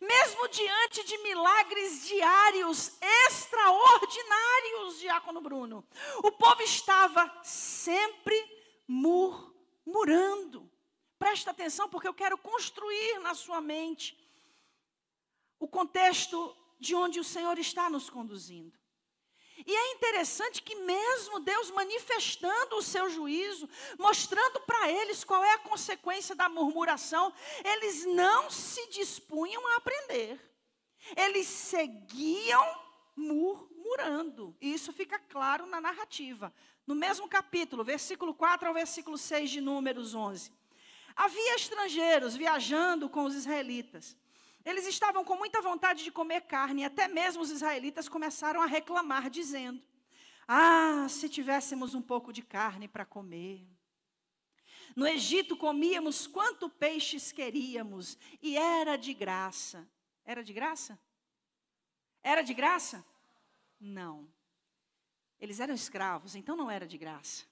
mesmo 0.00 0.48
diante 0.48 1.04
de 1.04 1.18
milagres 1.18 2.06
diários 2.06 2.96
extraordinários, 3.26 4.98
Diácono 4.98 5.40
Bruno, 5.40 5.86
o 6.18 6.32
povo 6.32 6.62
estava 6.62 7.40
sempre 7.42 8.36
murmurando. 8.86 10.70
Presta 11.18 11.50
atenção, 11.50 11.88
porque 11.88 12.08
eu 12.08 12.14
quero 12.14 12.36
construir 12.36 13.18
na 13.20 13.34
sua 13.34 13.60
mente 13.60 14.18
o 15.58 15.68
contexto 15.68 16.56
de 16.78 16.94
onde 16.94 17.18
o 17.18 17.24
Senhor 17.24 17.58
está 17.58 17.88
nos 17.88 18.10
conduzindo. 18.10 18.78
E 19.66 19.74
é 19.74 19.92
interessante 19.92 20.62
que, 20.62 20.74
mesmo 20.74 21.40
Deus 21.40 21.70
manifestando 21.70 22.76
o 22.76 22.82
seu 22.82 23.08
juízo, 23.08 23.68
mostrando 23.98 24.60
para 24.60 24.90
eles 24.90 25.24
qual 25.24 25.42
é 25.42 25.54
a 25.54 25.58
consequência 25.58 26.34
da 26.34 26.48
murmuração, 26.48 27.32
eles 27.64 28.04
não 28.04 28.50
se 28.50 28.86
dispunham 28.90 29.66
a 29.68 29.76
aprender. 29.76 30.38
Eles 31.16 31.46
seguiam 31.46 32.84
murmurando. 33.16 34.54
E 34.60 34.74
isso 34.74 34.92
fica 34.92 35.18
claro 35.18 35.66
na 35.66 35.80
narrativa. 35.80 36.52
No 36.86 36.94
mesmo 36.94 37.26
capítulo, 37.26 37.82
versículo 37.82 38.34
4 38.34 38.68
ao 38.68 38.74
versículo 38.74 39.16
6 39.16 39.50
de 39.50 39.60
Números 39.62 40.14
11. 40.14 40.52
Havia 41.16 41.54
estrangeiros 41.54 42.36
viajando 42.36 43.08
com 43.08 43.24
os 43.24 43.34
israelitas. 43.34 44.16
Eles 44.64 44.86
estavam 44.86 45.24
com 45.24 45.36
muita 45.36 45.60
vontade 45.60 46.02
de 46.02 46.10
comer 46.10 46.42
carne, 46.42 46.82
e 46.82 46.84
até 46.84 47.06
mesmo 47.06 47.42
os 47.42 47.50
israelitas 47.50 48.08
começaram 48.08 48.62
a 48.62 48.66
reclamar, 48.66 49.28
dizendo: 49.28 49.82
Ah, 50.48 51.06
se 51.08 51.28
tivéssemos 51.28 51.94
um 51.94 52.00
pouco 52.02 52.32
de 52.32 52.42
carne 52.42 52.88
para 52.88 53.04
comer. 53.04 53.66
No 54.96 55.06
Egito 55.06 55.56
comíamos 55.56 56.26
quanto 56.26 56.70
peixes 56.70 57.32
queríamos, 57.32 58.16
e 58.40 58.56
era 58.56 58.96
de 58.96 59.12
graça. 59.12 59.86
Era 60.24 60.42
de 60.42 60.52
graça? 60.52 60.98
Era 62.22 62.42
de 62.42 62.54
graça? 62.54 63.04
Não. 63.78 64.26
Eles 65.38 65.60
eram 65.60 65.74
escravos, 65.74 66.34
então 66.34 66.56
não 66.56 66.70
era 66.70 66.86
de 66.86 66.96
graça. 66.96 67.44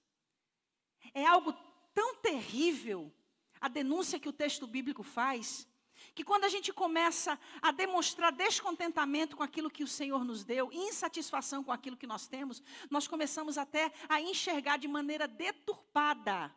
É 1.12 1.26
algo 1.26 1.52
tão 1.92 2.16
terrível 2.16 3.12
a 3.60 3.68
denúncia 3.68 4.18
que 4.18 4.28
o 4.28 4.32
texto 4.32 4.66
bíblico 4.66 5.02
faz, 5.02 5.68
que 6.14 6.24
quando 6.24 6.44
a 6.44 6.48
gente 6.48 6.72
começa 6.72 7.38
a 7.60 7.72
demonstrar 7.72 8.32
descontentamento 8.32 9.36
com 9.36 9.42
aquilo 9.42 9.70
que 9.70 9.84
o 9.84 9.88
Senhor 9.88 10.24
nos 10.24 10.44
deu, 10.44 10.70
insatisfação 10.72 11.64
com 11.64 11.72
aquilo 11.72 11.96
que 11.96 12.06
nós 12.06 12.26
temos, 12.26 12.62
nós 12.90 13.08
começamos 13.08 13.56
até 13.56 13.92
a 14.08 14.20
enxergar 14.20 14.76
de 14.76 14.88
maneira 14.88 15.26
deturpada 15.26 16.54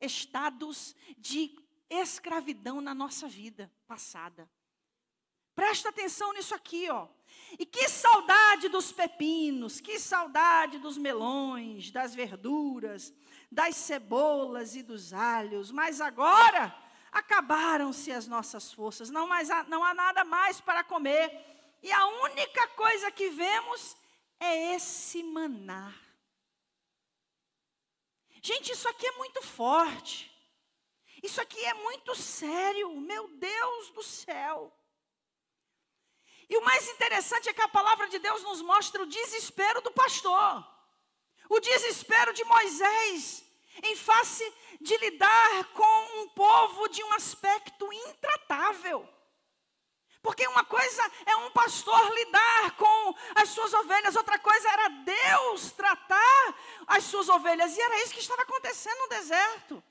estados 0.00 0.94
de 1.16 1.56
escravidão 1.88 2.80
na 2.80 2.94
nossa 2.94 3.28
vida 3.28 3.70
passada. 3.86 4.48
Presta 5.54 5.90
atenção 5.90 6.32
nisso 6.32 6.54
aqui, 6.54 6.88
ó. 6.88 7.08
E 7.58 7.66
que 7.66 7.88
saudade 7.88 8.68
dos 8.68 8.90
pepinos, 8.90 9.80
que 9.80 9.98
saudade 9.98 10.78
dos 10.78 10.96
melões, 10.96 11.90
das 11.90 12.14
verduras, 12.14 13.12
das 13.50 13.76
cebolas 13.76 14.74
e 14.74 14.82
dos 14.82 15.12
alhos. 15.12 15.70
Mas 15.70 16.00
agora 16.00 16.74
acabaram-se 17.12 18.10
as 18.10 18.26
nossas 18.26 18.72
forças, 18.72 19.10
não, 19.10 19.26
mais 19.26 19.50
há, 19.50 19.62
não 19.64 19.84
há 19.84 19.92
nada 19.92 20.24
mais 20.24 20.60
para 20.60 20.82
comer. 20.82 21.30
E 21.82 21.92
a 21.92 22.06
única 22.06 22.68
coisa 22.68 23.10
que 23.10 23.28
vemos 23.28 23.96
é 24.40 24.74
esse 24.74 25.22
maná. 25.22 25.94
Gente, 28.42 28.72
isso 28.72 28.88
aqui 28.88 29.06
é 29.06 29.12
muito 29.12 29.42
forte. 29.42 30.32
Isso 31.22 31.40
aqui 31.40 31.62
é 31.64 31.74
muito 31.74 32.14
sério, 32.16 33.00
meu 33.00 33.28
Deus 33.28 33.90
do 33.90 34.02
céu. 34.02 34.72
E 36.48 36.56
o 36.56 36.64
mais 36.64 36.88
interessante 36.88 37.48
é 37.48 37.52
que 37.52 37.62
a 37.62 37.68
palavra 37.68 38.08
de 38.08 38.18
Deus 38.18 38.42
nos 38.42 38.60
mostra 38.62 39.02
o 39.02 39.06
desespero 39.06 39.80
do 39.80 39.92
pastor, 39.92 40.66
o 41.48 41.60
desespero 41.60 42.32
de 42.32 42.44
Moisés, 42.44 43.44
em 43.82 43.96
face 43.96 44.44
de 44.80 44.96
lidar 44.98 45.64
com 45.72 46.20
um 46.22 46.28
povo 46.30 46.88
de 46.88 47.02
um 47.02 47.12
aspecto 47.12 47.92
intratável. 47.92 49.08
Porque 50.22 50.46
uma 50.46 50.64
coisa 50.64 51.02
é 51.26 51.36
um 51.36 51.50
pastor 51.50 52.14
lidar 52.14 52.76
com 52.76 53.14
as 53.34 53.48
suas 53.48 53.74
ovelhas, 53.74 54.14
outra 54.14 54.38
coisa 54.38 54.68
era 54.68 54.88
Deus 54.88 55.72
tratar 55.72 56.54
as 56.86 57.04
suas 57.04 57.28
ovelhas. 57.28 57.76
E 57.76 57.80
era 57.80 58.02
isso 58.02 58.14
que 58.14 58.20
estava 58.20 58.42
acontecendo 58.42 59.00
no 59.00 59.08
deserto. 59.08 59.82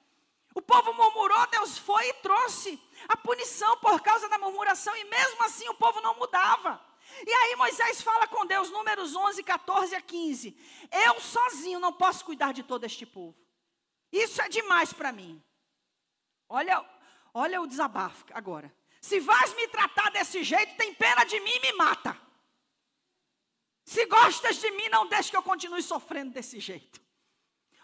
O 0.53 0.61
povo 0.61 0.93
murmurou, 0.93 1.47
Deus 1.47 1.77
foi 1.77 2.07
e 2.07 2.13
trouxe 2.15 2.79
a 3.07 3.17
punição 3.17 3.77
por 3.77 4.01
causa 4.01 4.27
da 4.29 4.37
murmuração, 4.37 4.95
e 4.97 5.03
mesmo 5.05 5.43
assim 5.43 5.67
o 5.69 5.73
povo 5.73 6.01
não 6.01 6.15
mudava. 6.15 6.81
E 7.25 7.33
aí 7.33 7.55
Moisés 7.55 8.01
fala 8.01 8.27
com 8.27 8.45
Deus, 8.45 8.69
números 8.69 9.15
11, 9.15 9.43
14 9.43 9.95
a 9.95 10.01
15: 10.01 10.57
Eu 11.05 11.19
sozinho 11.19 11.79
não 11.79 11.91
posso 11.91 12.23
cuidar 12.23 12.53
de 12.53 12.63
todo 12.63 12.85
este 12.85 13.05
povo. 13.05 13.35
Isso 14.11 14.41
é 14.41 14.49
demais 14.49 14.91
para 14.91 15.11
mim. 15.11 15.41
Olha, 16.49 16.85
olha 17.33 17.61
o 17.61 17.67
desabafo 17.67 18.25
agora. 18.33 18.73
Se 18.99 19.19
vais 19.19 19.53
me 19.55 19.67
tratar 19.67 20.11
desse 20.11 20.43
jeito, 20.43 20.75
tem 20.75 20.93
pena 20.93 21.23
de 21.23 21.39
mim 21.39 21.51
e 21.51 21.59
me 21.59 21.73
mata. 21.73 22.19
Se 23.85 24.05
gostas 24.05 24.57
de 24.57 24.69
mim, 24.71 24.89
não 24.89 25.07
deixe 25.07 25.31
que 25.31 25.37
eu 25.37 25.43
continue 25.43 25.81
sofrendo 25.81 26.31
desse 26.31 26.59
jeito. 26.59 27.01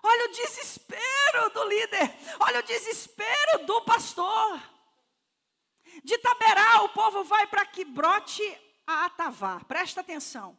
Olha 0.03 0.25
o 0.25 0.31
desespero 0.31 1.49
do 1.53 1.63
líder. 1.63 2.13
Olha 2.39 2.59
o 2.59 2.63
desespero 2.63 3.65
do 3.65 3.81
pastor. 3.81 4.61
De 6.03 6.17
Taberá, 6.19 6.83
o 6.83 6.89
povo 6.89 7.23
vai 7.23 7.47
para 7.47 7.65
que 7.65 7.83
brote 7.83 8.43
a 8.85 9.05
Atavá. 9.05 9.59
Presta 9.65 10.01
atenção. 10.01 10.57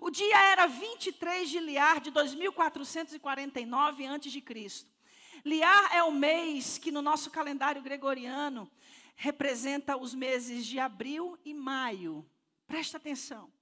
O 0.00 0.10
dia 0.10 0.36
era 0.50 0.66
23 0.66 1.48
de 1.48 1.60
Liar 1.60 2.00
de 2.00 2.10
2449 2.10 4.06
a.C. 4.06 4.86
Liar 5.44 5.94
é 5.94 6.02
o 6.02 6.10
mês 6.10 6.78
que 6.78 6.90
no 6.90 7.02
nosso 7.02 7.30
calendário 7.30 7.82
gregoriano 7.82 8.70
representa 9.14 9.96
os 9.96 10.14
meses 10.14 10.64
de 10.64 10.78
abril 10.78 11.38
e 11.44 11.52
maio. 11.52 12.28
Presta 12.66 12.96
atenção. 12.96 13.52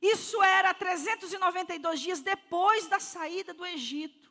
Isso 0.00 0.42
era 0.42 0.72
392 0.72 2.00
dias 2.00 2.20
depois 2.20 2.86
da 2.86 2.98
saída 2.98 3.52
do 3.52 3.66
Egito. 3.66 4.30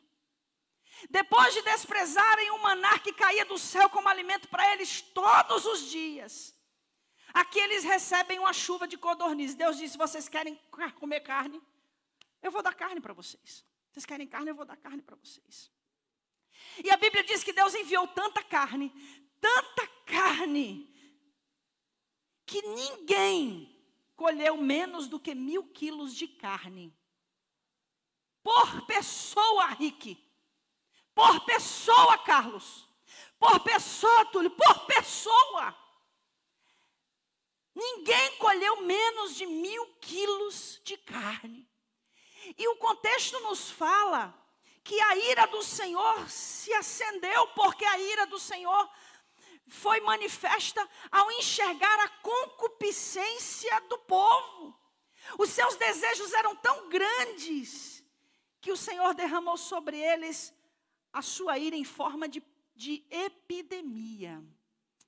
Depois 1.08 1.54
de 1.54 1.62
desprezarem 1.62 2.50
o 2.50 2.58
maná 2.58 2.98
que 2.98 3.12
caía 3.12 3.44
do 3.44 3.56
céu 3.56 3.88
como 3.88 4.08
alimento 4.08 4.48
para 4.48 4.72
eles 4.72 5.00
todos 5.00 5.64
os 5.64 5.88
dias. 5.88 6.54
Aqui 7.32 7.60
eles 7.60 7.84
recebem 7.84 8.38
uma 8.38 8.52
chuva 8.52 8.88
de 8.88 8.98
codorniz. 8.98 9.54
Deus 9.54 9.78
disse: 9.78 9.96
vocês 9.96 10.28
querem 10.28 10.60
comer 10.98 11.20
carne? 11.20 11.62
Eu 12.42 12.50
vou 12.50 12.62
dar 12.62 12.74
carne 12.74 13.00
para 13.00 13.12
vocês. 13.12 13.64
Vocês 13.90 14.04
querem 14.04 14.26
carne? 14.26 14.50
Eu 14.50 14.54
vou 14.54 14.64
dar 14.64 14.76
carne 14.76 15.00
para 15.00 15.16
vocês. 15.16 15.70
E 16.84 16.90
a 16.90 16.96
Bíblia 16.96 17.22
diz 17.22 17.42
que 17.42 17.52
Deus 17.52 17.74
enviou 17.74 18.06
tanta 18.08 18.42
carne, 18.42 18.92
tanta 19.40 19.86
carne, 20.06 20.88
que 22.46 22.62
ninguém 22.62 23.76
colheu 24.16 24.56
menos 24.56 25.08
do 25.08 25.20
que 25.20 25.34
mil 25.34 25.64
quilos 25.64 26.14
de 26.14 26.26
carne. 26.26 26.94
Por 28.42 28.86
pessoa, 28.86 29.66
Rick. 29.66 30.18
Por 31.14 31.44
pessoa, 31.44 32.18
Carlos. 32.18 32.88
Por 33.38 33.60
pessoa, 33.60 34.24
Túlio. 34.26 34.50
Por 34.50 34.86
pessoa. 34.86 35.76
Ninguém 37.74 38.36
colheu 38.38 38.82
menos 38.82 39.36
de 39.36 39.46
mil 39.46 39.86
quilos 40.00 40.80
de 40.84 40.96
carne. 40.96 41.68
E 42.56 42.68
o 42.68 42.76
contexto 42.76 43.38
nos 43.40 43.70
fala 43.70 44.39
que 44.90 45.00
a 45.00 45.16
ira 45.18 45.46
do 45.46 45.62
Senhor 45.62 46.28
se 46.28 46.72
acendeu, 46.74 47.46
porque 47.54 47.84
a 47.84 47.96
ira 47.96 48.26
do 48.26 48.40
Senhor 48.40 48.90
foi 49.68 50.00
manifesta 50.00 50.84
ao 51.12 51.30
enxergar 51.30 52.00
a 52.00 52.08
concupiscência 52.08 53.80
do 53.82 53.96
povo. 53.98 54.76
Os 55.38 55.50
seus 55.50 55.76
desejos 55.76 56.32
eram 56.32 56.56
tão 56.56 56.88
grandes 56.88 58.04
que 58.60 58.72
o 58.72 58.76
Senhor 58.76 59.14
derramou 59.14 59.56
sobre 59.56 59.96
eles 59.96 60.52
a 61.12 61.22
sua 61.22 61.56
ira 61.56 61.76
em 61.76 61.84
forma 61.84 62.28
de, 62.28 62.42
de 62.74 63.04
epidemia. 63.10 64.42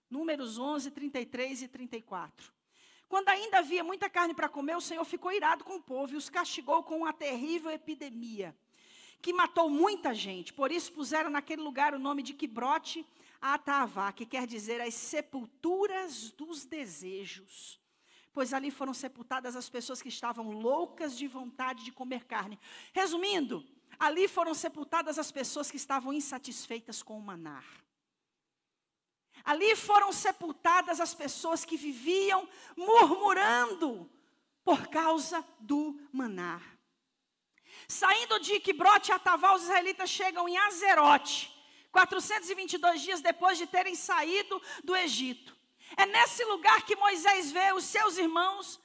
Números 0.09 0.59
11, 0.59 0.93
33 0.93 1.63
e 1.63 1.67
34. 1.67 2.53
Quando 3.09 3.31
ainda 3.31 3.59
havia 3.59 3.83
muita 3.83 4.09
carne 4.09 4.33
para 4.33 4.49
comer, 4.49 4.77
o 4.77 4.81
Senhor 4.81 5.05
ficou 5.05 5.33
irado 5.33 5.65
com 5.65 5.75
o 5.75 5.83
povo 5.83 6.13
e 6.13 6.17
os 6.17 6.31
castigou 6.31 6.85
com 6.85 6.99
uma 6.99 7.13
terrível 7.13 7.73
epidemia, 7.73 8.57
que 9.23 9.33
matou 9.33 9.71
muita 9.71 10.13
gente. 10.13 10.53
Por 10.53 10.73
isso 10.73 10.93
puseram 10.93 11.31
naquele 11.31 11.63
lugar 11.63 11.95
o 11.95 11.99
nome 11.99 12.23
de 12.23 12.35
Quibrote 12.35 13.07
Atavá, 13.41 14.13
que 14.13 14.27
quer 14.27 14.47
dizer 14.47 14.81
as 14.81 14.95
sepulturas 14.95 16.33
dos 16.33 16.65
desejos. 16.65 17.81
Pois 18.33 18.53
ali 18.53 18.71
foram 18.71 18.93
sepultadas 18.93 19.55
as 19.55 19.69
pessoas 19.69 20.03
que 20.03 20.09
estavam 20.09 20.51
loucas 20.51 21.17
de 21.17 21.29
vontade 21.29 21.85
de 21.85 21.93
comer 21.93 22.25
carne. 22.25 22.59
Resumindo, 22.93 23.65
ali 23.99 24.27
foram 24.27 24.55
sepultadas 24.55 25.19
as 25.19 25.31
pessoas 25.31 25.71
que 25.71 25.77
estavam 25.77 26.13
insatisfeitas 26.13 27.03
com 27.03 27.17
o 27.17 27.23
manar. 27.23 27.65
Ali 29.45 29.77
foram 29.77 30.13
sepultadas 30.13 31.01
as 31.01 31.15
pessoas 31.15 31.65
que 31.65 31.77
viviam 31.77 32.49
murmurando 32.77 34.11
por 34.65 34.89
causa 34.89 35.45
do 35.61 36.01
manar. 36.13 36.82
Saindo 37.89 38.39
de 38.41 38.61
Quibrote 38.61 39.13
Atavá, 39.13 39.55
os 39.55 39.63
israelitas 39.63 40.11
chegam 40.11 40.49
em 40.49 40.57
Azerote, 40.57 41.53
422 41.91 43.03
dias 43.03 43.21
depois 43.21 43.59
de 43.59 43.67
terem 43.67 43.95
saído 43.95 44.61
do 44.83 44.97
Egito. 44.97 45.57
É 45.97 46.07
nesse 46.07 46.45
lugar 46.45 46.83
que 46.83 46.97
Moisés 46.97 47.53
vê 47.53 47.73
os 47.73 47.85
seus 47.85 48.17
irmãos, 48.17 48.81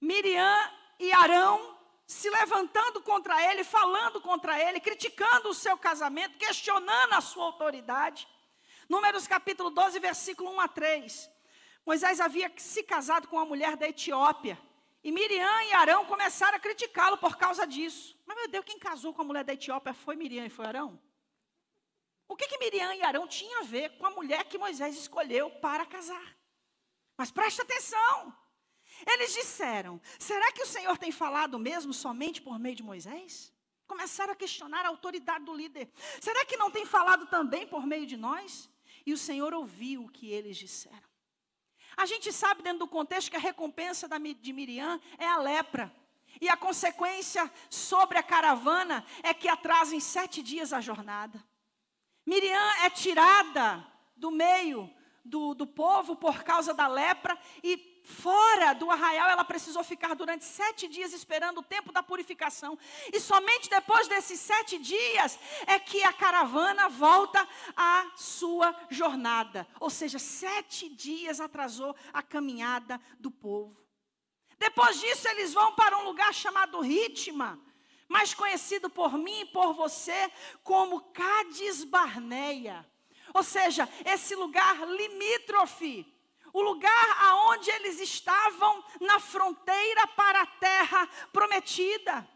Miriam 0.00 0.56
e 0.98 1.12
Arão, 1.12 1.76
se 2.06 2.30
levantando 2.30 3.02
contra 3.02 3.42
ele, 3.52 3.62
falando 3.62 4.20
contra 4.20 4.58
ele, 4.58 4.80
criticando 4.80 5.50
o 5.50 5.54
seu 5.54 5.76
casamento, 5.76 6.38
questionando 6.38 7.12
a 7.12 7.20
sua 7.20 7.44
autoridade. 7.44 8.26
Números 8.88 9.26
capítulo 9.26 9.68
12, 9.68 9.98
versículo 9.98 10.50
1 10.52 10.60
a 10.60 10.68
3. 10.68 11.30
Moisés 11.84 12.20
havia 12.20 12.50
se 12.56 12.82
casado 12.82 13.28
com 13.28 13.36
uma 13.36 13.44
mulher 13.44 13.76
da 13.76 13.86
Etiópia. 13.86 14.58
E 15.02 15.12
Miriam 15.12 15.62
e 15.64 15.72
Arão 15.72 16.04
começaram 16.06 16.56
a 16.56 16.60
criticá-lo 16.60 17.18
por 17.18 17.36
causa 17.36 17.66
disso. 17.66 18.18
Mas, 18.26 18.36
meu 18.36 18.48
Deus, 18.48 18.64
quem 18.64 18.78
casou 18.78 19.14
com 19.14 19.22
a 19.22 19.24
mulher 19.24 19.44
da 19.44 19.52
Etiópia 19.52 19.94
foi 19.94 20.16
Miriam 20.16 20.44
e 20.44 20.50
foi 20.50 20.66
Arão? 20.66 21.00
O 22.26 22.36
que, 22.36 22.46
que 22.46 22.58
Miriam 22.58 22.94
e 22.94 23.02
Arão 23.02 23.26
tinham 23.26 23.60
a 23.60 23.64
ver 23.64 23.96
com 23.96 24.06
a 24.06 24.10
mulher 24.10 24.44
que 24.44 24.58
Moisés 24.58 24.96
escolheu 24.96 25.50
para 25.50 25.86
casar? 25.86 26.36
Mas 27.16 27.30
preste 27.30 27.62
atenção. 27.62 28.36
Eles 29.06 29.32
disseram: 29.32 30.00
será 30.18 30.52
que 30.52 30.62
o 30.62 30.66
Senhor 30.66 30.98
tem 30.98 31.10
falado 31.10 31.58
mesmo 31.58 31.94
somente 31.94 32.42
por 32.42 32.58
meio 32.58 32.76
de 32.76 32.82
Moisés? 32.82 33.52
Começaram 33.86 34.34
a 34.34 34.36
questionar 34.36 34.84
a 34.84 34.88
autoridade 34.88 35.44
do 35.44 35.54
líder. 35.54 35.90
Será 36.20 36.44
que 36.44 36.58
não 36.58 36.70
tem 36.70 36.84
falado 36.84 37.26
também 37.26 37.66
por 37.66 37.86
meio 37.86 38.06
de 38.06 38.16
nós? 38.16 38.68
E 39.06 39.12
o 39.14 39.18
Senhor 39.18 39.54
ouviu 39.54 40.04
o 40.04 40.10
que 40.10 40.30
eles 40.30 40.58
disseram. 40.58 41.07
A 41.98 42.06
gente 42.06 42.32
sabe 42.32 42.62
dentro 42.62 42.78
do 42.78 42.86
contexto 42.86 43.28
que 43.28 43.36
a 43.36 43.40
recompensa 43.40 44.08
de 44.40 44.52
Miriam 44.52 45.00
é 45.18 45.26
a 45.26 45.36
lepra. 45.36 45.92
E 46.40 46.48
a 46.48 46.56
consequência 46.56 47.50
sobre 47.68 48.16
a 48.16 48.22
caravana 48.22 49.04
é 49.20 49.34
que 49.34 49.48
atrasa 49.48 49.96
em 49.96 49.98
sete 50.00 50.40
dias 50.40 50.72
a 50.72 50.80
jornada. 50.80 51.42
Miriam 52.24 52.72
é 52.84 52.90
tirada 52.90 53.84
do 54.16 54.30
meio 54.30 54.88
do, 55.24 55.54
do 55.54 55.66
povo 55.66 56.14
por 56.14 56.44
causa 56.44 56.72
da 56.72 56.86
lepra 56.86 57.36
e 57.64 57.76
fora 58.08 58.72
do 58.72 58.90
arraial, 58.90 59.28
ela 59.28 59.44
precisou 59.44 59.84
ficar 59.84 60.14
durante 60.14 60.44
sete 60.44 60.88
dias 60.88 61.12
esperando 61.12 61.58
o 61.58 61.62
tempo 61.62 61.92
da 61.92 62.02
purificação. 62.02 62.78
E 63.12 63.20
somente 63.20 63.68
depois 63.68 64.08
desses 64.08 64.40
sete 64.40 64.78
dias 64.78 65.38
é 65.66 65.78
que 65.78 66.02
a 66.02 66.12
caravana 66.12 66.88
volta 66.88 67.46
à 67.76 68.10
sua 68.16 68.74
jornada. 68.88 69.68
Ou 69.78 69.90
seja, 69.90 70.18
sete 70.18 70.88
dias 70.88 71.38
atrasou 71.38 71.94
a 72.12 72.22
caminhada 72.22 73.00
do 73.20 73.30
povo. 73.30 73.76
Depois 74.58 74.98
disso, 74.98 75.28
eles 75.28 75.52
vão 75.52 75.74
para 75.74 75.98
um 75.98 76.04
lugar 76.04 76.32
chamado 76.34 76.80
Ritma, 76.80 77.60
mais 78.08 78.32
conhecido 78.32 78.88
por 78.88 79.16
mim 79.16 79.42
e 79.42 79.46
por 79.46 79.74
você 79.74 80.32
como 80.64 81.12
Cades 81.12 81.84
Barneia. 81.84 82.84
Ou 83.34 83.42
seja, 83.42 83.88
esse 84.04 84.34
lugar 84.34 84.76
limítrofe 84.88 86.17
o 86.58 86.62
lugar 86.62 87.16
aonde 87.28 87.70
eles 87.70 88.00
estavam 88.00 88.84
na 89.00 89.20
fronteira 89.20 90.06
para 90.08 90.42
a 90.42 90.46
terra 90.46 91.08
prometida. 91.32 92.28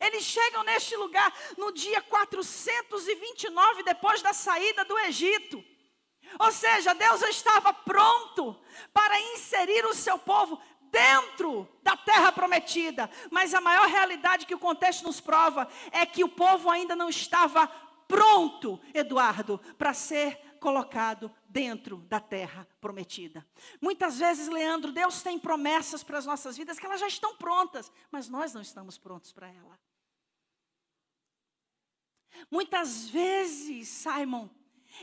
Eles 0.00 0.24
chegam 0.24 0.64
neste 0.64 0.96
lugar 0.96 1.32
no 1.56 1.72
dia 1.72 2.02
429 2.02 3.84
depois 3.84 4.20
da 4.20 4.32
saída 4.32 4.84
do 4.84 4.98
Egito. 4.98 5.64
Ou 6.40 6.50
seja, 6.50 6.92
Deus 6.92 7.22
estava 7.22 7.72
pronto 7.72 8.60
para 8.92 9.18
inserir 9.32 9.86
o 9.86 9.94
seu 9.94 10.18
povo 10.18 10.60
dentro 10.90 11.66
da 11.80 11.96
terra 11.96 12.32
prometida. 12.32 13.08
Mas 13.30 13.54
a 13.54 13.60
maior 13.60 13.86
realidade 13.86 14.44
que 14.44 14.54
o 14.54 14.58
contexto 14.58 15.04
nos 15.04 15.20
prova 15.20 15.68
é 15.92 16.04
que 16.04 16.24
o 16.24 16.28
povo 16.28 16.68
ainda 16.68 16.96
não 16.96 17.08
estava 17.08 17.68
pronto, 18.08 18.80
Eduardo, 18.92 19.58
para 19.78 19.94
ser 19.94 20.47
colocado 20.58 21.30
dentro 21.48 21.98
da 21.98 22.20
terra 22.20 22.66
prometida. 22.80 23.46
Muitas 23.80 24.18
vezes, 24.18 24.48
Leandro, 24.48 24.92
Deus 24.92 25.22
tem 25.22 25.38
promessas 25.38 26.02
para 26.02 26.18
as 26.18 26.26
nossas 26.26 26.56
vidas 26.56 26.78
que 26.78 26.86
elas 26.86 27.00
já 27.00 27.08
estão 27.08 27.36
prontas, 27.36 27.90
mas 28.10 28.28
nós 28.28 28.52
não 28.52 28.60
estamos 28.60 28.98
prontos 28.98 29.32
para 29.32 29.48
ela. 29.48 29.78
Muitas 32.50 33.08
vezes, 33.08 33.88
Simon, 33.88 34.48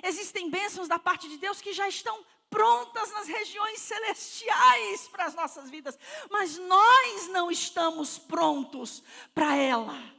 existem 0.04 0.50
bênçãos 0.50 0.88
da 0.88 1.00
parte 1.00 1.28
de 1.28 1.38
Deus 1.38 1.62
que 1.62 1.74
já 1.74 1.88
estão 1.88 2.26
prontas 2.50 3.12
nas 3.12 3.28
regiões 3.28 3.80
celestiais 3.80 5.08
para 5.10 5.26
as 5.26 5.36
nossas 5.36 5.70
vidas, 5.70 5.98
mas 6.30 6.58
nós 6.58 7.28
não 7.30 7.52
estamos 7.52 8.18
prontos 8.18 9.04
para 9.34 9.56
ela. 9.56 10.16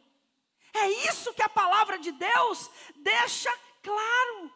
É 0.75 0.91
isso 1.11 1.33
que 1.33 1.43
a 1.43 1.49
palavra 1.49 1.99
de 1.99 2.13
Deus 2.13 2.71
deixa 2.97 3.51
claro. 3.83 4.53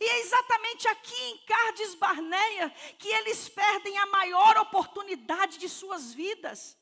E 0.00 0.04
é 0.04 0.20
exatamente 0.20 0.86
aqui 0.88 1.22
em 1.24 1.38
Cardes 1.38 1.94
Barneia 1.94 2.70
que 2.98 3.08
eles 3.08 3.48
perdem 3.48 3.96
a 3.98 4.06
maior 4.06 4.58
oportunidade 4.58 5.58
de 5.58 5.68
suas 5.68 6.12
vidas. 6.12 6.76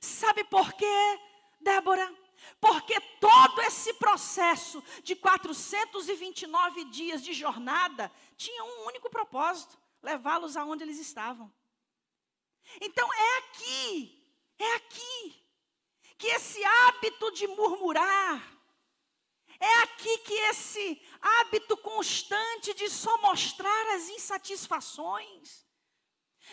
Sabe 0.00 0.42
por 0.44 0.72
quê, 0.72 1.20
Débora? 1.60 2.12
Porque 2.60 3.00
todo 3.20 3.60
esse 3.62 3.94
processo 3.94 4.82
de 5.02 5.14
429 5.14 6.84
dias 6.86 7.22
de 7.22 7.32
jornada 7.32 8.10
tinha 8.36 8.64
um 8.64 8.86
único 8.86 9.08
propósito: 9.08 9.78
levá-los 10.02 10.56
aonde 10.56 10.82
eles 10.82 10.98
estavam. 10.98 11.52
Então 12.80 13.08
é 13.12 13.38
aqui, 13.38 14.26
é 14.58 14.74
aqui, 14.74 15.44
que 16.18 16.26
esse 16.28 16.64
hábito 16.64 17.30
de 17.32 17.46
murmurar, 17.46 18.42
é 19.62 19.82
aqui 19.84 20.18
que 20.18 20.34
esse 20.34 21.00
hábito 21.20 21.76
constante 21.76 22.74
de 22.74 22.90
só 22.90 23.16
mostrar 23.18 23.94
as 23.94 24.08
insatisfações, 24.08 25.64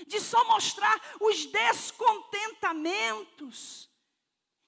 de 0.06 0.22
só 0.22 0.46
mostrar 0.46 1.02
os 1.20 1.48
descontentamentos, 1.48 3.90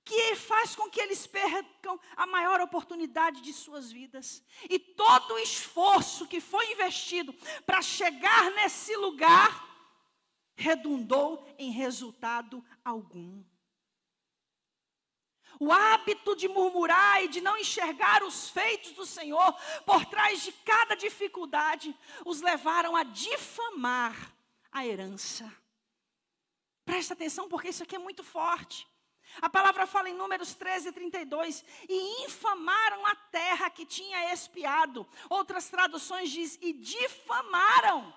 que 0.04 0.36
faz 0.36 0.76
com 0.76 0.90
que 0.90 1.00
eles 1.00 1.28
percam 1.28 2.00
a 2.16 2.26
maior 2.26 2.60
oportunidade 2.60 3.42
de 3.42 3.54
suas 3.54 3.92
vidas. 3.92 4.44
E 4.68 4.80
todo 4.80 5.36
o 5.36 5.40
esforço 5.40 6.28
que 6.28 6.42
foi 6.42 6.72
investido 6.72 7.32
para 7.66 7.84
chegar 7.84 8.50
nesse 8.52 8.98
lugar 8.98 9.70
redundou 10.56 11.48
em 11.60 11.70
resultado 11.70 12.66
algum. 12.84 13.44
O 15.62 15.71
hábito 15.71 16.36
de 16.36 16.47
murmurar 16.47 17.24
e 17.24 17.28
de 17.28 17.39
não 17.39 17.56
enxergar 17.56 18.24
os 18.24 18.50
feitos 18.50 18.93
do 18.93 19.06
Senhor 19.06 19.54
por 19.86 20.04
trás 20.08 20.41
de 20.41 20.52
cada 20.52 20.95
dificuldade 20.95 21.95
os 22.26 22.41
levaram 22.41 22.95
a 22.95 23.04
difamar 23.04 24.34
a 24.71 24.84
herança. 24.84 25.56
Presta 26.84 27.13
atenção, 27.13 27.47
porque 27.47 27.69
isso 27.69 27.84
aqui 27.84 27.95
é 27.95 28.00
muito 28.00 28.24
forte. 28.24 28.88
A 29.39 29.47
palavra 29.47 29.86
fala 29.86 30.10
em 30.10 30.15
Números 30.15 30.56
13, 30.56 30.91
32. 30.93 31.63
E 31.88 32.26
infamaram 32.26 33.06
a 33.06 33.15
terra 33.15 33.69
que 33.69 33.86
tinha 33.86 34.34
espiado. 34.34 35.08
Outras 35.30 35.69
traduções 35.69 36.32
diz: 36.32 36.58
e 36.60 36.74
difamaram 36.74 38.12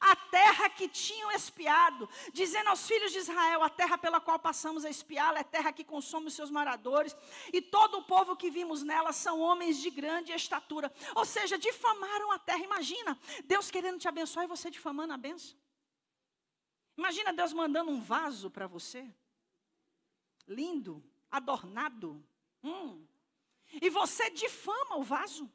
a 0.00 0.16
terra 0.16 0.68
que 0.70 0.88
tinham 0.88 1.30
espiado, 1.32 2.08
dizendo 2.32 2.68
aos 2.68 2.86
filhos 2.86 3.12
de 3.12 3.18
Israel: 3.18 3.62
a 3.62 3.70
terra 3.70 3.98
pela 3.98 4.20
qual 4.20 4.38
passamos 4.38 4.84
a 4.84 4.90
espiá-la 4.90 5.40
é 5.40 5.44
terra 5.44 5.72
que 5.72 5.84
consome 5.84 6.26
os 6.26 6.34
seus 6.34 6.50
moradores, 6.50 7.16
e 7.52 7.60
todo 7.60 7.98
o 7.98 8.02
povo 8.04 8.36
que 8.36 8.50
vimos 8.50 8.82
nela 8.82 9.12
são 9.12 9.40
homens 9.40 9.78
de 9.80 9.90
grande 9.90 10.32
estatura. 10.32 10.92
Ou 11.14 11.24
seja, 11.24 11.58
difamaram 11.58 12.32
a 12.32 12.38
terra. 12.38 12.64
Imagina, 12.64 13.18
Deus 13.44 13.70
querendo 13.70 13.98
te 13.98 14.08
abençoar 14.08 14.44
e 14.44 14.48
você 14.48 14.70
difamando 14.70 15.12
a 15.12 15.16
benção. 15.16 15.58
Imagina 16.96 17.32
Deus 17.32 17.52
mandando 17.52 17.90
um 17.90 18.00
vaso 18.00 18.50
para 18.50 18.66
você, 18.66 19.12
lindo, 20.46 21.02
adornado, 21.30 22.24
hum, 22.62 23.04
e 23.80 23.90
você 23.90 24.30
difama 24.30 24.96
o 24.96 25.02
vaso. 25.02 25.50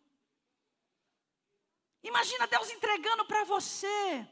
Imagina 2.03 2.47
Deus 2.47 2.69
entregando 2.69 3.25
para 3.25 3.43
você 3.43 4.27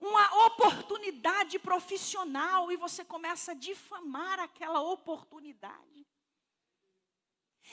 uma 0.00 0.46
oportunidade 0.46 1.58
profissional 1.58 2.70
e 2.70 2.76
você 2.76 3.04
começa 3.04 3.52
a 3.52 3.54
difamar 3.54 4.40
aquela 4.40 4.80
oportunidade. 4.80 6.06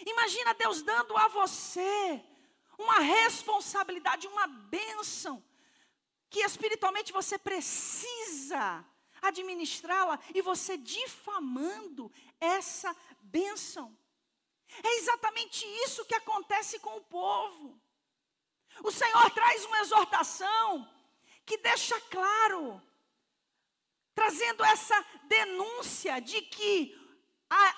Imagina 0.05 0.53
Deus 0.53 0.81
dando 0.81 1.15
a 1.15 1.27
você 1.27 2.23
uma 2.77 2.99
responsabilidade, 2.99 4.27
uma 4.27 4.47
bênção, 4.47 5.43
que 6.29 6.39
espiritualmente 6.39 7.13
você 7.13 7.37
precisa 7.37 8.83
administrá-la 9.21 10.19
e 10.33 10.41
você 10.41 10.77
difamando 10.77 12.11
essa 12.39 12.95
bênção. 13.21 13.95
É 14.83 14.97
exatamente 14.97 15.65
isso 15.83 16.03
que 16.05 16.15
acontece 16.15 16.79
com 16.79 16.97
o 16.97 17.03
povo. 17.03 17.79
O 18.81 18.91
Senhor 18.91 19.29
traz 19.31 19.65
uma 19.65 19.79
exortação 19.79 20.89
que 21.45 21.57
deixa 21.57 21.99
claro, 22.01 22.81
trazendo 24.15 24.63
essa 24.63 25.05
denúncia 25.23 26.21
de 26.21 26.41
que 26.41 26.97
a 27.49 27.75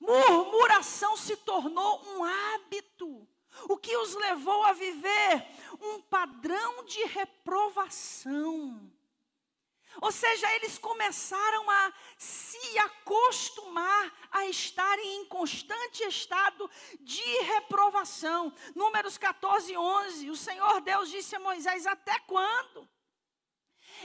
murmuração 0.00 1.16
se 1.16 1.36
tornou 1.36 2.02
um 2.06 2.24
hábito, 2.24 3.28
o 3.68 3.76
que 3.76 3.96
os 3.96 4.14
levou 4.14 4.64
a 4.64 4.72
viver 4.72 5.46
um 5.80 6.00
padrão 6.02 6.84
de 6.84 7.04
reprovação. 7.04 8.90
Ou 10.00 10.12
seja, 10.12 10.52
eles 10.54 10.78
começaram 10.78 11.68
a 11.68 11.92
se 12.16 12.78
acostumar 12.78 14.12
a 14.30 14.46
estarem 14.46 15.16
em 15.16 15.24
constante 15.26 16.04
estado 16.04 16.70
de 17.00 17.42
reprovação. 17.42 18.52
Números 18.74 19.18
14, 19.18 19.76
11. 19.76 20.30
O 20.30 20.36
Senhor 20.36 20.80
Deus 20.80 21.10
disse 21.10 21.34
a 21.34 21.40
Moisés: 21.40 21.86
Até 21.86 22.18
quando? 22.20 22.88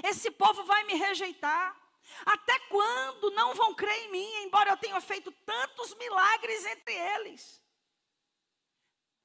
Esse 0.03 0.32
povo 0.32 0.63
vai 0.63 0.84
me 0.86 0.95
rejeitar. 0.95 1.79
Até 2.25 2.60
quando 2.67 3.32
não 3.32 3.53
vão 3.53 3.73
crer 3.73 4.06
em 4.06 4.12
mim, 4.12 4.34
embora 4.43 4.71
eu 4.71 4.77
tenha 4.77 4.99
feito 4.99 5.32
tantos 5.32 5.95
milagres 5.95 6.65
entre 6.65 6.93
eles? 6.93 7.62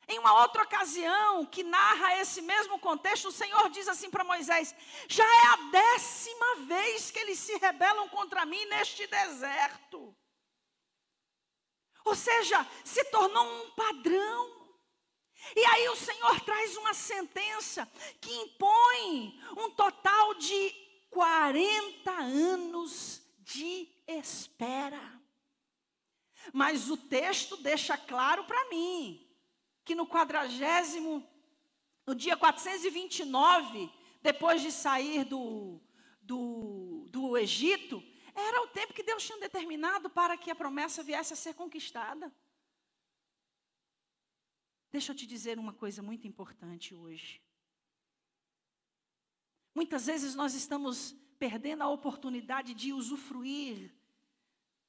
Em 0.09 0.19
uma 0.19 0.41
outra 0.41 0.63
ocasião, 0.63 1.45
que 1.45 1.63
narra 1.63 2.17
esse 2.17 2.41
mesmo 2.41 2.79
contexto, 2.79 3.29
o 3.29 3.33
Senhor 3.33 3.69
diz 3.69 3.87
assim 3.87 4.11
para 4.11 4.25
Moisés: 4.25 4.75
Já 5.07 5.23
é 5.23 5.47
a 5.49 5.57
décima 5.71 6.57
vez 6.67 7.11
que 7.11 7.19
eles 7.19 7.39
se 7.39 7.55
rebelam 7.59 8.09
contra 8.09 8.47
mim 8.47 8.65
neste 8.67 9.07
deserto. 9.07 10.17
Ou 12.07 12.15
seja, 12.15 12.67
se 12.83 13.05
tornou 13.05 13.45
um 13.45 13.71
padrão. 13.73 14.57
E 15.55 15.65
aí 15.67 15.89
o 15.91 15.97
Senhor 15.97 16.41
traz 16.41 16.75
uma 16.79 16.95
sentença 16.95 17.87
que 18.19 18.33
impõe 18.33 19.39
um 19.59 19.71
total 19.73 20.35
de 20.35 20.71
40 21.11 22.11
anos 22.11 23.21
de 23.41 23.87
espera. 24.07 25.21
Mas 26.51 26.89
o 26.91 26.97
texto 26.97 27.59
deixa 27.59 27.99
claro 27.99 28.45
para 28.45 28.71
mim 28.71 29.28
que 29.89 29.95
no 29.95 30.07
quadragésimo, 30.07 31.27
no 32.07 32.15
dia 32.15 32.37
429, 32.37 33.91
depois 34.21 34.61
de 34.61 34.71
sair 34.71 35.25
do, 35.25 35.81
do, 36.21 37.07
do 37.09 37.39
Egito, 37.39 38.03
era 38.35 38.61
o 38.65 38.69
tempo 38.69 38.93
que 38.93 39.03
Deus 39.03 39.25
tinha 39.25 39.41
determinado 39.41 40.11
para 40.11 40.37
que 40.37 40.51
a 40.51 40.55
promessa 40.55 41.03
viesse 41.03 41.33
a 41.33 41.37
ser 41.37 41.55
conquistada. 41.55 42.31
Deixa 44.93 45.13
eu 45.13 45.17
te 45.17 45.27
dizer 45.27 45.59
uma 45.59 45.73
coisa 45.73 46.03
muito 46.03 46.27
importante 46.27 46.95
hoje. 46.95 47.43
Muitas 49.75 50.05
vezes 50.05 50.35
nós 50.35 50.53
estamos 50.53 51.17
perdendo 51.39 51.83
a 51.83 51.89
oportunidade 51.89 52.75
de 52.75 52.93
usufruir 52.93 53.91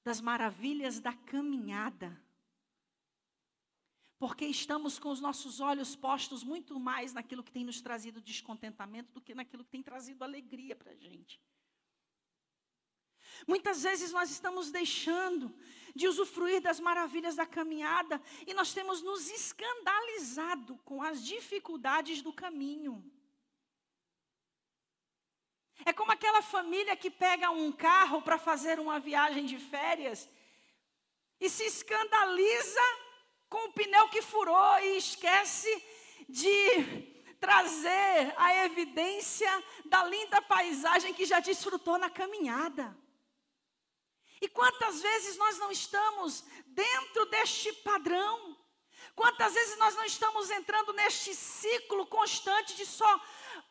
das 0.03 0.19
maravilhas 0.19 0.99
da 0.99 1.13
caminhada 1.13 2.21
porque 4.19 4.45
estamos 4.45 4.99
com 4.99 5.09
os 5.09 5.21
nossos 5.21 5.61
olhos 5.61 5.95
postos 5.95 6.43
muito 6.43 6.77
mais 6.77 7.13
naquilo 7.13 7.41
que 7.41 7.51
tem 7.51 7.63
nos 7.63 7.79
trazido 7.79 8.21
descontentamento 8.21 9.13
do 9.13 9.21
que 9.21 9.33
naquilo 9.33 9.63
que 9.63 9.71
tem 9.71 9.81
trazido 9.81 10.25
alegria 10.25 10.75
para 10.75 10.91
a 10.91 10.95
gente. 10.95 11.41
Muitas 13.47 13.83
vezes 13.83 14.11
nós 14.11 14.29
estamos 14.29 14.69
deixando 14.71 15.55
de 15.95 16.05
usufruir 16.05 16.61
das 16.61 16.81
maravilhas 16.81 17.35
da 17.37 17.45
caminhada 17.45 18.21
e 18.45 18.53
nós 18.53 18.73
temos 18.73 19.01
nos 19.01 19.29
escandalizado 19.29 20.77
com 20.83 21.01
as 21.01 21.23
dificuldades 21.23 22.21
do 22.21 22.33
caminho. 22.33 23.01
É 25.85 25.93
como 25.93 26.11
aquela 26.11 26.41
família 26.41 26.97
que 26.97 27.09
pega 27.09 27.51
um 27.51 27.71
carro 27.71 28.21
para 28.21 28.37
fazer 28.37 28.81
uma 28.81 28.99
viagem 28.99 29.45
de 29.45 29.57
férias 29.57 30.29
e 31.39 31.49
se 31.49 31.63
escandaliza 31.63 33.08
com 33.49 33.67
o 33.67 33.73
pneu 33.73 34.07
que 34.09 34.21
furou 34.21 34.79
e 34.79 34.97
esquece 34.97 35.71
de 36.27 37.09
trazer 37.39 38.33
a 38.37 38.65
evidência 38.65 39.49
da 39.85 40.03
linda 40.03 40.41
paisagem 40.41 41.13
que 41.13 41.25
já 41.25 41.39
desfrutou 41.39 41.97
na 41.97 42.09
caminhada. 42.09 42.95
E 44.41 44.47
quantas 44.47 45.01
vezes 45.01 45.37
nós 45.37 45.57
não 45.57 45.71
estamos 45.71 46.43
dentro 46.67 47.25
deste 47.25 47.73
padrão? 47.73 48.57
Quantas 49.15 49.53
vezes 49.53 49.77
nós 49.77 49.95
não 49.95 50.05
estamos 50.05 50.49
entrando 50.49 50.93
neste 50.93 51.33
ciclo 51.35 52.05
constante 52.05 52.75
de 52.75 52.85
só 52.85 53.21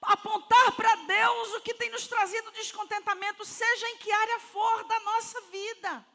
apontar 0.03 0.73
para 0.73 0.95
Deus 0.95 1.55
o 1.55 1.61
que 1.61 1.75
tem 1.75 1.91
nos 1.91 2.07
trazido 2.07 2.51
descontentamento, 2.53 3.45
seja 3.45 3.89
em 3.89 3.99
que 3.99 4.11
área 4.11 4.41
for 4.41 4.85
da 4.85 5.01
nossa 5.01 5.41
vida? 5.43 6.07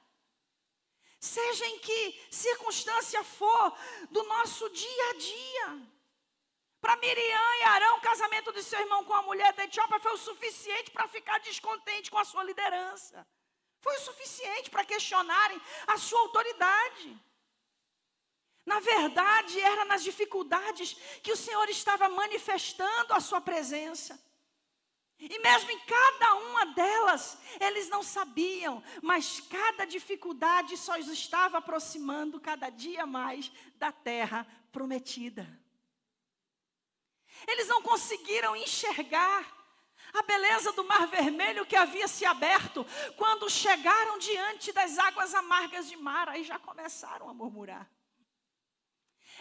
Seja 1.24 1.66
em 1.66 1.80
que 1.80 2.28
circunstância 2.30 3.24
for 3.24 3.74
do 4.12 4.24
nosso 4.24 4.70
dia 4.70 5.10
a 5.10 5.14
dia. 5.14 5.88
Para 6.82 6.98
Miriam 6.98 7.56
e 7.60 7.64
Arão, 7.64 7.98
o 7.98 8.02
casamento 8.02 8.52
de 8.52 8.62
seu 8.62 8.80
irmão 8.82 9.06
com 9.06 9.14
a 9.14 9.22
mulher 9.22 9.54
da 9.54 9.64
Etiópia 9.64 10.02
foi 10.02 10.14
o 10.14 10.18
suficiente 10.18 10.92
para 10.92 11.08
ficar 11.08 11.40
descontente 11.40 12.12
com 12.12 12.20
a 12.20 12.26
sua 12.26 12.44
liderança. 12.44 13.26
Foi 13.80 13.96
o 13.96 14.02
suficiente 14.02 14.70
para 14.70 14.84
questionarem 14.84 15.62
a 15.88 15.98
sua 15.98 16.20
autoridade. 16.20 17.18
Na 18.66 18.82
verdade, 18.82 19.62
era 19.62 19.86
nas 19.86 20.04
dificuldades 20.04 20.94
que 21.22 21.32
o 21.32 21.38
Senhor 21.38 21.70
estava 21.70 22.10
manifestando 22.10 23.14
a 23.14 23.22
sua 23.22 23.40
presença. 23.40 24.22
E 25.30 25.40
mesmo 25.40 25.72
em 25.72 25.80
cada 25.80 26.36
uma 26.36 26.66
delas, 26.66 27.38
eles 27.60 27.88
não 27.88 28.04
sabiam, 28.04 28.84
mas 29.02 29.40
cada 29.40 29.86
dificuldade 29.86 30.76
só 30.76 31.00
os 31.00 31.08
estava 31.08 31.60
aproximando 31.60 32.42
cada 32.42 32.70
dia 32.70 33.06
mais 33.06 33.50
da 33.78 33.92
terra 33.92 34.46
prometida. 34.72 35.48
Eles 37.48 37.68
não 37.68 37.82
conseguiram 37.82 38.56
enxergar 38.56 39.64
a 40.14 40.22
beleza 40.24 40.74
do 40.74 40.84
Mar 40.84 41.08
Vermelho 41.08 41.66
que 41.66 41.76
havia 41.76 42.08
se 42.08 42.26
aberto 42.26 42.86
quando 43.16 43.50
chegaram 43.50 44.18
diante 44.20 44.74
das 44.74 44.98
águas 44.98 45.34
amargas 45.34 45.88
de 45.88 45.96
mar, 45.96 46.28
aí 46.28 46.44
já 46.44 46.60
começaram 46.60 47.30
a 47.30 47.34
murmurar. 47.34 47.90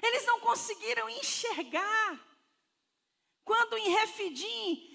Eles 0.01 0.25
não 0.27 0.38
conseguiram 0.40 1.11
enxergar 1.11 2.18
quando 3.45 3.77
em 3.77 3.90
Refidim 3.90 4.92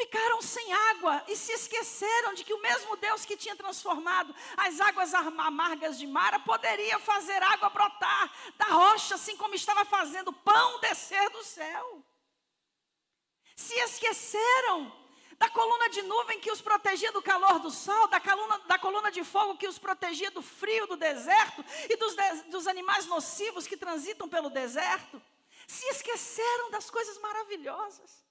ficaram 0.00 0.40
sem 0.40 0.72
água 0.72 1.22
e 1.28 1.36
se 1.36 1.52
esqueceram 1.52 2.32
de 2.32 2.42
que 2.42 2.54
o 2.54 2.62
mesmo 2.62 2.96
Deus 2.96 3.26
que 3.26 3.36
tinha 3.36 3.54
transformado 3.54 4.34
as 4.56 4.80
águas 4.80 5.12
amargas 5.12 5.98
de 5.98 6.06
Mara 6.06 6.38
poderia 6.38 6.98
fazer 6.98 7.42
água 7.42 7.68
brotar 7.68 8.32
da 8.56 8.66
rocha, 8.66 9.16
assim 9.16 9.36
como 9.36 9.54
estava 9.54 9.84
fazendo 9.84 10.32
pão 10.32 10.80
descer 10.80 11.28
do 11.30 11.44
céu. 11.44 12.02
Se 13.54 13.74
esqueceram 13.74 14.90
da 15.36 15.50
coluna 15.50 15.90
de 15.90 16.00
nuvem 16.02 16.40
que 16.40 16.50
os 16.50 16.62
protegia 16.62 17.12
do 17.12 17.22
calor 17.22 17.58
do 17.58 17.70
sol, 17.70 18.08
da 18.08 18.20
coluna, 18.20 18.58
da 18.60 18.78
coluna 18.78 19.10
de 19.10 19.22
fogo 19.22 19.58
que 19.58 19.68
os 19.68 19.78
protegia 19.78 20.30
do 20.30 20.40
frio 20.40 20.86
do 20.86 20.96
deserto 20.96 21.62
e 21.90 21.96
dos, 21.96 22.14
dos 22.46 22.66
animais 22.66 23.04
nocivos 23.04 23.66
que 23.66 23.76
transitam 23.76 24.26
pelo 24.28 24.48
deserto. 24.48 25.20
Se 25.66 25.86
esqueceram 25.88 26.70
das 26.70 26.90
coisas 26.90 27.18
maravilhosas. 27.18 28.29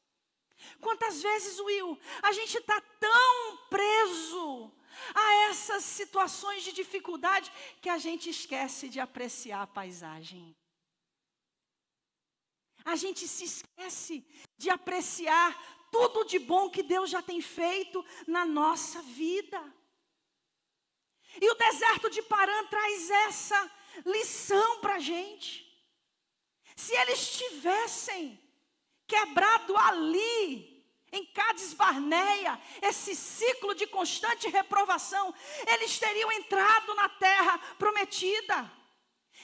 Quantas 0.79 1.21
vezes, 1.21 1.59
Will, 1.59 1.97
a 2.21 2.31
gente 2.31 2.57
está 2.57 2.79
tão 2.99 3.57
preso 3.69 4.71
a 5.13 5.33
essas 5.49 5.83
situações 5.83 6.63
de 6.63 6.71
dificuldade 6.71 7.51
que 7.81 7.89
a 7.89 7.97
gente 7.97 8.29
esquece 8.29 8.89
de 8.89 8.99
apreciar 8.99 9.61
a 9.61 9.67
paisagem. 9.67 10.55
A 12.85 12.95
gente 12.95 13.27
se 13.27 13.45
esquece 13.45 14.25
de 14.57 14.69
apreciar 14.69 15.49
tudo 15.91 16.23
de 16.25 16.39
bom 16.39 16.69
que 16.69 16.83
Deus 16.83 17.09
já 17.09 17.21
tem 17.21 17.41
feito 17.41 18.05
na 18.27 18.45
nossa 18.45 19.01
vida. 19.01 19.61
E 21.41 21.49
o 21.49 21.55
deserto 21.55 22.09
de 22.09 22.21
Parã 22.23 22.65
traz 22.67 23.09
essa 23.09 23.71
lição 24.05 24.79
para 24.79 24.95
a 24.95 24.99
gente. 24.99 25.67
Se 26.75 26.95
eles 26.95 27.37
tivessem 27.37 28.39
quebrado 29.09 29.75
ali, 29.75 30.79
em 31.11 31.25
Cádiz 31.25 31.73
Barneia, 31.73 32.61
esse 32.81 33.15
ciclo 33.15 33.73
de 33.73 33.87
constante 33.87 34.47
reprovação, 34.47 35.33
eles 35.73 35.97
teriam 35.97 36.31
entrado 36.31 36.93
na 36.93 37.09
terra 37.09 37.57
prometida. 37.79 38.71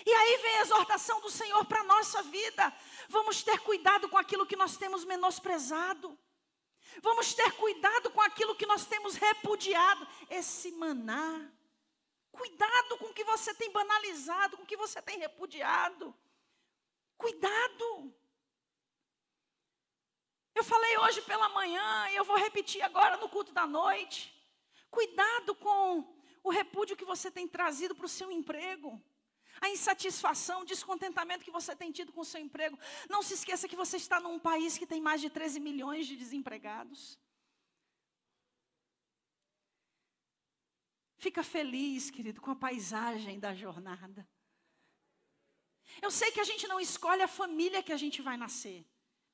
E 0.06 0.13
aí 0.13 0.38
vem 0.38 0.58
a 0.58 0.62
exortação 0.62 1.19
do 1.21 1.32
Senhor 1.32 1.65
para 1.65 1.82
a 1.82 1.89
nossa 1.95 2.21
vida. 2.23 2.71
Vamos 3.10 3.41
ter 3.41 3.60
cuidado 3.60 4.08
com 4.08 4.17
aquilo 4.17 4.45
que 4.45 4.56
nós 4.56 4.78
temos 4.78 5.04
menosprezado. 5.04 6.17
Vamos 7.01 7.34
ter 7.34 7.51
cuidado 7.54 8.12
com 8.12 8.21
aquilo 8.21 8.56
que 8.56 8.65
nós 8.65 8.86
temos 8.86 9.15
repudiado. 9.15 10.08
Esse 10.30 10.71
maná. 10.73 11.49
Cuidado 12.32 12.97
com 12.97 13.06
o 13.06 13.13
que 13.13 13.23
você 13.23 13.54
tem 13.54 13.71
banalizado, 13.71 14.58
com 14.58 14.63
o 14.63 14.65
que 14.65 14.78
você 14.78 15.01
tem 15.01 15.17
repudiado. 15.17 16.13
Cuidado. 17.17 18.13
Eu 20.56 20.63
falei 20.63 20.98
hoje 21.00 21.22
pela 21.22 21.50
manhã 21.50 22.10
e 22.12 22.15
eu 22.15 22.24
vou 22.24 22.38
repetir 22.38 22.82
agora 22.82 23.18
no 23.18 23.28
culto 23.28 23.52
da 23.52 23.68
noite. 23.68 24.34
Cuidado 24.89 25.54
com 25.54 25.86
o 26.41 26.50
repúdio 26.50 26.96
que 26.96 27.04
você 27.04 27.30
tem 27.30 27.46
trazido 27.46 27.94
para 27.94 28.06
o 28.06 28.15
seu 28.18 28.32
emprego. 28.32 28.89
A 29.60 29.70
insatisfação, 29.70 30.62
o 30.62 30.65
descontentamento 30.65 31.44
que 31.44 31.52
você 31.52 31.76
tem 31.76 31.91
tido 31.91 32.13
com 32.13 32.22
o 32.22 32.26
seu 32.26 32.39
emprego. 32.39 32.80
Não 33.10 33.22
se 33.22 33.34
esqueça 33.34 33.68
que 33.68 33.76
você 33.76 33.98
está 33.98 34.20
num 34.20 34.39
país 34.39 34.78
que 34.78 34.88
tem 34.88 35.02
mais 35.02 35.20
de 35.20 35.30
13 35.30 35.60
milhões 35.60 36.08
de 36.08 36.15
desempregados. 36.15 37.20
Fica 41.18 41.44
feliz, 41.44 42.10
querido, 42.10 42.39
com 42.39 42.52
a 42.52 42.56
paisagem 42.56 43.39
da 43.39 43.54
jornada. 43.54 44.28
Eu 46.02 46.12
sei 46.12 46.32
que 46.32 46.39
a 46.39 46.44
gente 46.44 46.68
não 46.68 46.80
escolhe 46.80 47.22
a 47.22 47.28
família 47.28 47.84
que 47.84 47.91
a 47.91 47.98
gente 47.98 48.22
vai 48.22 48.38
nascer. 48.38 48.86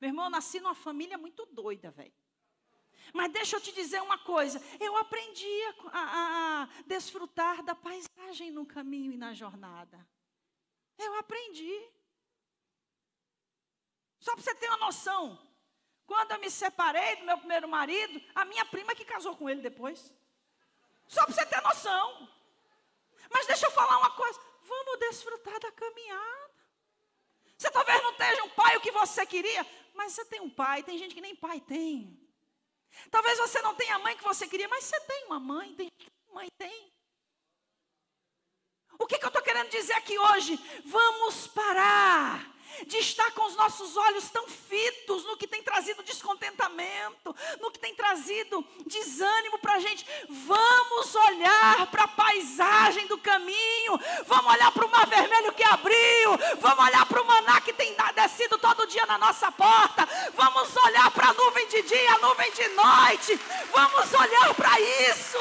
Meu 0.02 0.10
irmão, 0.10 0.26
eu 0.26 0.32
nasci 0.32 0.60
numa 0.60 0.74
família 0.74 1.16
muito 1.16 1.46
doida, 1.46 1.92
velho. 1.92 2.12
Mas 3.14 3.32
deixa 3.32 3.58
eu 3.58 3.62
te 3.62 3.72
dizer 3.72 4.02
uma 4.02 4.18
coisa: 4.18 4.60
eu 4.80 4.98
aprendi 4.98 5.62
a, 5.92 6.00
a, 6.00 6.64
a, 6.64 6.66
desfrutar 6.88 7.62
da 7.62 7.76
paisagem 7.76 8.50
no 8.50 8.66
caminho 8.66 9.12
e 9.12 9.18
na 9.18 9.32
jornada. 9.36 10.04
Eu 10.98 11.14
aprendi. 11.20 11.88
Só 14.20 14.34
para 14.34 14.44
você 14.44 14.56
ter 14.56 14.68
uma 14.70 14.78
noção. 14.78 15.40
Quando 16.08 16.32
eu 16.32 16.40
me 16.40 16.50
separei 16.50 17.18
do 17.18 17.26
meu 17.26 17.38
primeiro 17.38 17.68
marido, 17.68 18.22
a 18.34 18.44
minha 18.44 18.66
prima 18.66 18.96
que 18.96 19.06
casou 19.06 19.36
com 19.38 19.50
ele 19.50 19.62
depois. 19.62 20.12
Só 21.08 21.26
para 21.26 21.34
você 21.34 21.46
ter 21.46 21.62
noção. 21.62 22.28
Mas 23.32 23.46
deixa 23.46 23.68
eu 23.68 23.72
falar 23.72 23.98
uma 24.00 24.12
coisa. 24.12 24.40
Vamos 24.64 25.00
desfrutar 25.00 25.60
da 25.60 25.72
caminhada. 25.72 26.52
Você 27.62 27.70
talvez 27.70 28.02
não 28.02 28.14
tenha 28.14 28.44
um 28.44 28.50
pai 28.50 28.76
o 28.76 28.82
que 28.82 28.92
você 28.92 29.24
queria, 29.24 29.64
mas 29.94 30.14
você 30.14 30.26
tem 30.26 30.42
um 30.42 30.50
pai. 30.50 30.84
Tem 30.84 30.98
gente 30.98 31.16
que 31.16 31.22
nem 31.22 31.36
pai 31.36 31.60
tem. 31.62 32.20
Talvez 33.10 33.38
você 33.38 33.62
não 33.62 33.76
tenha 33.76 33.96
a 33.96 34.00
mãe 34.00 34.16
que 34.16 34.24
você 34.24 34.48
queria, 34.48 34.68
mas 34.68 34.84
você 34.84 35.00
tem 35.02 35.26
uma 35.26 35.40
mãe. 35.40 35.74
Tem 35.76 35.90
mãe 36.34 36.48
tem. 36.58 36.92
O 39.00 39.08
que, 39.08 39.18
que 39.18 39.26
eu 39.26 39.30
estou 39.30 39.42
querendo 39.42 39.70
dizer 39.70 39.94
aqui 39.94 40.18
hoje? 40.18 40.60
Vamos 40.86 41.48
parar 41.48 42.56
de 42.86 42.98
estar 42.98 43.32
com 43.32 43.46
os 43.46 43.56
nossos 43.56 43.96
olhos 43.98 44.30
tão 44.30 44.48
fitos 44.48 45.24
no 45.26 45.38
que 45.38 45.48
tem 45.48 45.62
trazido 45.64 46.04
descontentamento, 46.04 47.36
no 47.60 47.72
que 47.72 47.80
tem 47.80 47.94
trazido 47.96 48.66
desânimo 48.86 49.58
para 49.60 49.74
a 49.74 49.80
gente. 49.80 50.06
Vamos 50.30 51.16
olhar 51.16 51.88
para 51.88 52.04
a 52.04 52.08
paisagem 52.08 53.08
do 53.08 53.18
caminho, 53.18 54.00
vamos 54.26 54.54
olhar 54.54 54.72
para 54.72 54.86
o 54.86 54.90
mar 54.90 55.08
vermelho 55.08 55.54
que 55.54 55.64
abriu, 55.64 56.38
vamos 56.60 56.86
olhar 56.86 57.06
para 57.06 57.22
o 57.22 57.26
maná 57.26 57.62
que 57.62 57.74
tem 57.74 57.96
descido 58.16 58.58
todo 58.58 58.88
dia 58.88 59.06
na 59.06 59.18
nossa 59.18 59.52
porta, 59.52 60.08
vamos 60.34 60.76
olhar 60.86 61.10
para 61.12 61.30
a 61.30 61.34
nuvem 61.34 61.68
de 61.68 61.82
dia, 61.84 62.14
a 62.16 62.20
nuvem 62.20 62.52
de 62.52 62.68
noite, 62.70 63.40
vamos 63.72 64.14
olhar 64.14 64.54
para 64.54 64.80
isso. 64.80 65.38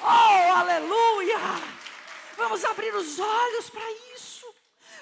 Oh, 0.00 0.52
aleluia! 0.58 1.38
Vamos 2.36 2.64
abrir 2.64 2.94
os 2.94 3.18
olhos 3.18 3.70
para 3.70 3.90
isso. 4.14 4.33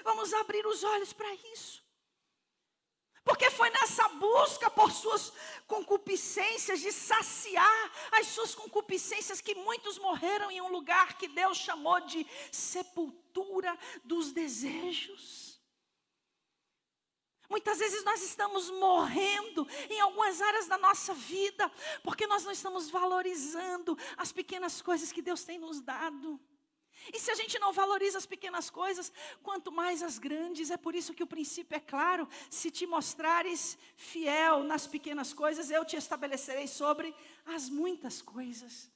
Vamos 0.02 0.32
abrir 0.34 0.66
os 0.66 0.82
olhos 0.84 1.12
para 1.12 1.32
isso. 1.52 1.82
Porque 3.24 3.50
foi 3.50 3.70
nessa 3.70 4.08
busca 4.08 4.68
por 4.68 4.90
suas 4.90 5.32
concupiscências, 5.66 6.80
de 6.80 6.90
saciar 6.90 7.92
as 8.12 8.26
suas 8.26 8.54
concupiscências, 8.54 9.40
que 9.40 9.54
muitos 9.54 9.96
morreram 9.98 10.50
em 10.50 10.60
um 10.60 10.72
lugar 10.72 11.16
que 11.16 11.28
Deus 11.28 11.58
chamou 11.58 12.00
de 12.00 12.26
sepultura 12.50 13.78
dos 14.02 14.32
desejos. 14.32 15.60
Muitas 17.48 17.78
vezes 17.78 18.02
nós 18.02 18.22
estamos 18.22 18.70
morrendo 18.70 19.68
em 19.90 20.00
algumas 20.00 20.40
áreas 20.40 20.66
da 20.66 20.78
nossa 20.78 21.14
vida, 21.14 21.70
porque 22.02 22.26
nós 22.26 22.44
não 22.44 22.50
estamos 22.50 22.90
valorizando 22.90 23.96
as 24.16 24.32
pequenas 24.32 24.80
coisas 24.80 25.12
que 25.12 25.22
Deus 25.22 25.44
tem 25.44 25.58
nos 25.58 25.80
dado. 25.80 26.40
E 27.12 27.18
se 27.18 27.30
a 27.30 27.34
gente 27.34 27.58
não 27.58 27.72
valoriza 27.72 28.18
as 28.18 28.26
pequenas 28.26 28.68
coisas, 28.70 29.12
quanto 29.42 29.72
mais 29.72 30.02
as 30.02 30.18
grandes, 30.18 30.70
é 30.70 30.76
por 30.76 30.94
isso 30.94 31.14
que 31.14 31.22
o 31.22 31.26
princípio 31.26 31.76
é 31.76 31.80
claro: 31.80 32.28
se 32.50 32.70
te 32.70 32.86
mostrares 32.86 33.78
fiel 33.96 34.62
nas 34.62 34.86
pequenas 34.86 35.32
coisas, 35.32 35.70
eu 35.70 35.84
te 35.84 35.96
estabelecerei 35.96 36.68
sobre 36.68 37.14
as 37.46 37.68
muitas 37.68 38.20
coisas. 38.20 38.90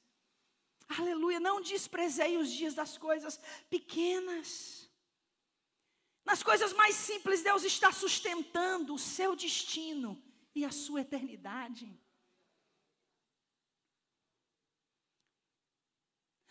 Aleluia, 0.87 1.39
não 1.39 1.59
desprezei 1.59 2.37
os 2.37 2.49
dias 2.51 2.73
das 2.73 2.97
coisas 2.97 3.39
pequenas. 3.69 4.89
Nas 6.23 6.43
coisas 6.43 6.73
mais 6.73 6.95
simples, 6.95 7.41
Deus 7.41 7.63
está 7.63 7.91
sustentando 7.91 8.93
o 8.93 8.99
seu 8.99 9.35
destino 9.35 10.21
e 10.53 10.65
a 10.65 10.71
sua 10.71 11.01
eternidade. 11.01 11.89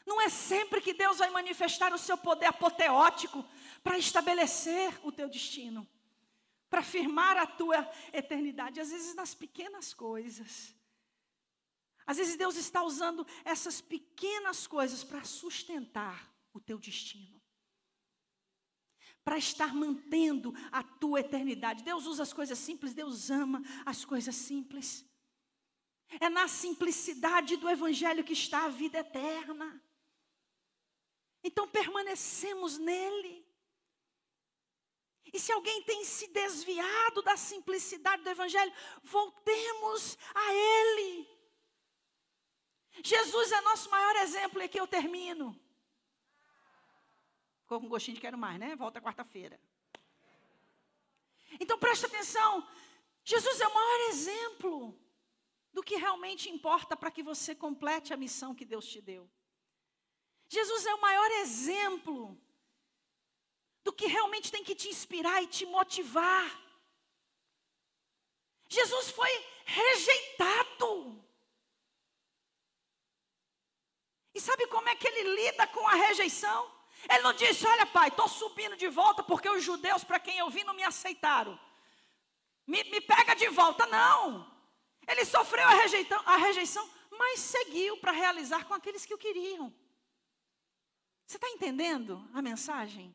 Não 0.06 0.20
é 0.20 0.28
sempre 0.28 0.80
que 0.80 0.94
Deus 0.94 1.18
vai 1.18 1.30
manifestar 1.30 1.92
o 1.92 1.98
seu 1.98 2.16
poder 2.16 2.46
apoteótico 2.46 3.44
para 3.82 3.98
estabelecer 3.98 4.96
o 5.02 5.10
teu 5.10 5.28
destino, 5.28 5.86
para 6.70 6.80
firmar 6.80 7.36
a 7.36 7.46
tua 7.46 7.90
eternidade. 8.12 8.80
Às 8.80 8.90
vezes 8.90 9.16
nas 9.16 9.34
pequenas 9.34 9.92
coisas. 9.92 10.72
Às 12.06 12.18
vezes 12.18 12.36
Deus 12.36 12.54
está 12.54 12.84
usando 12.84 13.26
essas 13.44 13.80
pequenas 13.80 14.64
coisas 14.66 15.02
para 15.02 15.24
sustentar 15.24 16.32
o 16.54 16.60
teu 16.60 16.78
destino. 16.78 17.42
Para 19.24 19.36
estar 19.36 19.74
mantendo 19.74 20.54
a 20.70 20.84
tua 20.84 21.18
eternidade. 21.18 21.82
Deus 21.82 22.06
usa 22.06 22.22
as 22.22 22.32
coisas 22.32 22.60
simples, 22.60 22.94
Deus 22.94 23.28
ama 23.28 23.60
as 23.84 24.04
coisas 24.04 24.36
simples. 24.36 25.04
É 26.20 26.28
na 26.28 26.46
simplicidade 26.46 27.56
do 27.56 27.68
Evangelho 27.68 28.22
que 28.22 28.34
está 28.34 28.66
a 28.66 28.68
vida 28.68 28.98
eterna. 28.98 29.82
Então 31.46 31.68
permanecemos 31.68 32.76
nele. 32.76 33.46
E 35.32 35.38
se 35.38 35.52
alguém 35.52 35.80
tem 35.84 36.04
se 36.04 36.26
desviado 36.26 37.22
da 37.22 37.36
simplicidade 37.36 38.24
do 38.24 38.30
Evangelho, 38.30 38.72
voltemos 39.04 40.18
a 40.34 40.52
Ele. 40.52 41.28
Jesus 43.00 43.52
é 43.52 43.60
nosso 43.60 43.88
maior 43.90 44.16
exemplo, 44.16 44.60
e 44.60 44.64
aqui 44.64 44.80
eu 44.80 44.88
termino. 44.88 45.56
Ficou 47.60 47.80
com 47.80 47.88
gostinho 47.88 48.16
de 48.16 48.20
quero 48.20 48.36
mais, 48.36 48.58
né? 48.58 48.74
Volta 48.74 49.00
quarta-feira. 49.00 49.60
Então 51.60 51.78
preste 51.78 52.06
atenção: 52.06 52.68
Jesus 53.22 53.60
é 53.60 53.68
o 53.68 53.74
maior 53.74 54.00
exemplo 54.08 54.98
do 55.72 55.82
que 55.82 55.94
realmente 55.94 56.50
importa 56.50 56.96
para 56.96 57.10
que 57.10 57.22
você 57.22 57.54
complete 57.54 58.12
a 58.12 58.16
missão 58.16 58.52
que 58.52 58.64
Deus 58.64 58.88
te 58.88 59.00
deu. 59.00 59.30
Jesus 60.48 60.86
é 60.86 60.94
o 60.94 61.00
maior 61.00 61.30
exemplo 61.42 62.40
do 63.82 63.92
que 63.92 64.06
realmente 64.06 64.50
tem 64.50 64.64
que 64.64 64.74
te 64.74 64.88
inspirar 64.88 65.42
e 65.42 65.46
te 65.46 65.64
motivar. 65.66 66.48
Jesus 68.68 69.10
foi 69.10 69.30
rejeitado. 69.64 71.24
E 74.34 74.40
sabe 74.40 74.66
como 74.66 74.88
é 74.88 74.94
que 74.96 75.06
ele 75.06 75.34
lida 75.34 75.66
com 75.68 75.86
a 75.88 75.94
rejeição? 75.94 76.70
Ele 77.08 77.22
não 77.22 77.32
disse: 77.32 77.66
Olha, 77.66 77.86
pai, 77.86 78.08
estou 78.08 78.28
subindo 78.28 78.76
de 78.76 78.88
volta 78.88 79.22
porque 79.22 79.48
os 79.48 79.62
judeus 79.62 80.04
para 80.04 80.20
quem 80.20 80.36
eu 80.38 80.50
vim 80.50 80.64
não 80.64 80.74
me 80.74 80.82
aceitaram. 80.82 81.58
Me, 82.66 82.82
me 82.84 83.00
pega 83.00 83.34
de 83.34 83.48
volta. 83.48 83.86
Não. 83.86 84.50
Ele 85.06 85.24
sofreu 85.24 85.66
a, 85.66 85.74
rejeitão, 85.74 86.20
a 86.26 86.36
rejeição, 86.36 86.88
mas 87.10 87.38
seguiu 87.40 87.96
para 87.98 88.12
realizar 88.12 88.64
com 88.64 88.74
aqueles 88.74 89.06
que 89.06 89.14
o 89.14 89.18
queriam. 89.18 89.72
Você 91.26 91.36
está 91.36 91.48
entendendo 91.48 92.22
a 92.32 92.40
mensagem? 92.40 93.14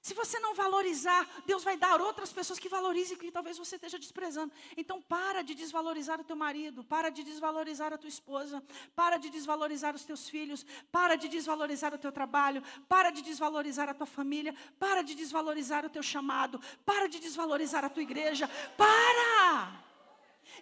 Se 0.00 0.14
você 0.14 0.38
não 0.38 0.54
valorizar, 0.54 1.28
Deus 1.44 1.64
vai 1.64 1.76
dar 1.76 2.00
outras 2.00 2.32
pessoas 2.32 2.60
que 2.60 2.68
valorizem 2.68 3.18
que 3.18 3.32
talvez 3.32 3.58
você 3.58 3.74
esteja 3.74 3.98
desprezando. 3.98 4.52
Então 4.76 5.02
para 5.02 5.42
de 5.42 5.52
desvalorizar 5.52 6.20
o 6.20 6.24
teu 6.24 6.36
marido, 6.36 6.84
para 6.84 7.10
de 7.10 7.24
desvalorizar 7.24 7.92
a 7.92 7.98
tua 7.98 8.08
esposa, 8.08 8.62
para 8.94 9.16
de 9.16 9.28
desvalorizar 9.28 9.96
os 9.96 10.04
teus 10.04 10.28
filhos, 10.28 10.64
para 10.92 11.16
de 11.16 11.26
desvalorizar 11.26 11.92
o 11.92 11.98
teu 11.98 12.12
trabalho, 12.12 12.62
para 12.88 13.10
de 13.10 13.20
desvalorizar 13.20 13.88
a 13.88 13.94
tua 13.94 14.06
família, 14.06 14.54
para 14.78 15.02
de 15.02 15.16
desvalorizar 15.16 15.84
o 15.84 15.90
teu 15.90 16.04
chamado, 16.04 16.60
para 16.84 17.08
de 17.08 17.18
desvalorizar 17.18 17.84
a 17.84 17.90
tua 17.90 18.04
igreja. 18.04 18.48
Para! 18.76 19.84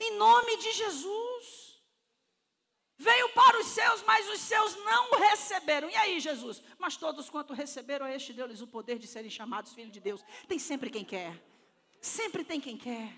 Em 0.01 0.17
nome 0.17 0.57
de 0.57 0.73
Jesus. 0.73 1.64
Veio 2.97 3.29
para 3.31 3.59
os 3.59 3.67
seus, 3.67 4.03
mas 4.05 4.29
os 4.29 4.41
seus 4.41 4.77
não 4.77 5.11
o 5.13 5.17
receberam. 5.17 5.91
E 5.91 5.97
aí, 5.97 6.21
Jesus? 6.21 6.63
Mas 6.79 6.97
todos 6.97 7.29
quanto 7.29 7.53
receberam, 7.53 8.07
a 8.07 8.15
este 8.15 8.33
deu-lhes 8.33 8.61
o 8.61 8.67
poder 8.67 8.99
de 8.99 9.07
serem 9.07 9.31
chamados 9.31 9.73
filhos 9.73 9.93
de 9.93 10.01
Deus. 10.01 10.25
Tem 10.47 10.59
sempre 10.59 10.91
quem 10.91 11.05
quer. 11.05 11.43
Sempre 12.01 12.45
tem 12.45 12.61
quem 12.61 12.77
quer. 12.77 13.13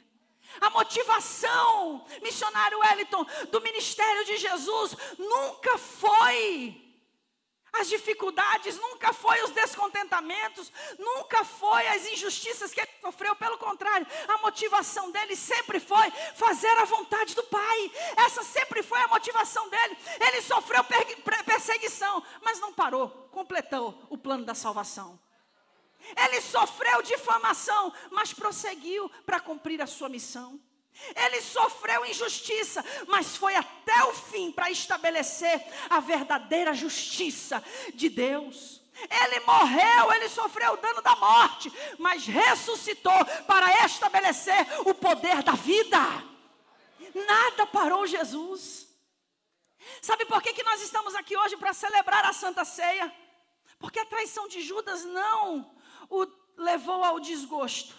A 0.60 0.70
motivação, 0.70 2.06
missionário 2.22 2.78
Wellington, 2.78 3.26
do 3.50 3.60
ministério 3.60 4.24
de 4.24 4.36
Jesus 4.38 4.96
nunca 5.18 5.76
foi 5.76 6.85
as 7.78 7.88
dificuldades, 7.88 8.76
nunca 8.78 9.12
foi 9.12 9.42
os 9.42 9.50
descontentamentos, 9.50 10.72
nunca 10.98 11.44
foi 11.44 11.86
as 11.88 12.06
injustiças 12.06 12.72
que 12.72 12.80
ele 12.80 12.90
sofreu, 13.00 13.36
pelo 13.36 13.58
contrário, 13.58 14.06
a 14.28 14.38
motivação 14.38 15.10
dele 15.10 15.36
sempre 15.36 15.78
foi 15.80 16.10
fazer 16.34 16.76
a 16.78 16.84
vontade 16.84 17.34
do 17.34 17.42
Pai. 17.44 17.92
Essa 18.16 18.42
sempre 18.42 18.82
foi 18.82 19.00
a 19.00 19.08
motivação 19.08 19.68
dele. 19.68 19.96
Ele 20.20 20.42
sofreu 20.42 20.84
perseguição, 21.44 22.22
mas 22.42 22.60
não 22.60 22.72
parou, 22.72 23.08
completou 23.30 24.06
o 24.10 24.18
plano 24.18 24.44
da 24.44 24.54
salvação. 24.54 25.18
Ele 26.16 26.40
sofreu 26.40 27.02
difamação, 27.02 27.92
mas 28.10 28.32
prosseguiu 28.32 29.08
para 29.24 29.40
cumprir 29.40 29.80
a 29.82 29.86
sua 29.86 30.08
missão. 30.08 30.60
Ele 31.14 31.40
sofreu 31.40 32.04
injustiça, 32.04 32.84
mas 33.06 33.36
foi 33.36 33.54
até 33.54 34.04
o 34.04 34.12
fim 34.12 34.50
para 34.50 34.70
estabelecer 34.70 35.62
a 35.88 36.00
verdadeira 36.00 36.74
justiça 36.74 37.62
de 37.94 38.08
Deus. 38.08 38.80
Ele 39.10 39.40
morreu, 39.40 40.12
ele 40.14 40.28
sofreu 40.28 40.72
o 40.72 40.76
dano 40.78 41.02
da 41.02 41.14
morte, 41.16 41.70
mas 41.98 42.26
ressuscitou 42.26 43.24
para 43.46 43.84
estabelecer 43.84 44.66
o 44.86 44.94
poder 44.94 45.42
da 45.42 45.52
vida. 45.52 45.98
Nada 47.14 47.66
parou 47.66 48.06
Jesus. 48.06 48.86
Sabe 50.00 50.24
por 50.24 50.42
que, 50.42 50.52
que 50.52 50.62
nós 50.62 50.80
estamos 50.80 51.14
aqui 51.14 51.36
hoje 51.36 51.56
para 51.56 51.72
celebrar 51.72 52.24
a 52.24 52.32
Santa 52.32 52.64
Ceia? 52.64 53.14
Porque 53.78 54.00
a 54.00 54.06
traição 54.06 54.48
de 54.48 54.62
Judas 54.62 55.04
não 55.04 55.76
o 56.08 56.26
levou 56.56 57.04
ao 57.04 57.20
desgosto. 57.20 57.94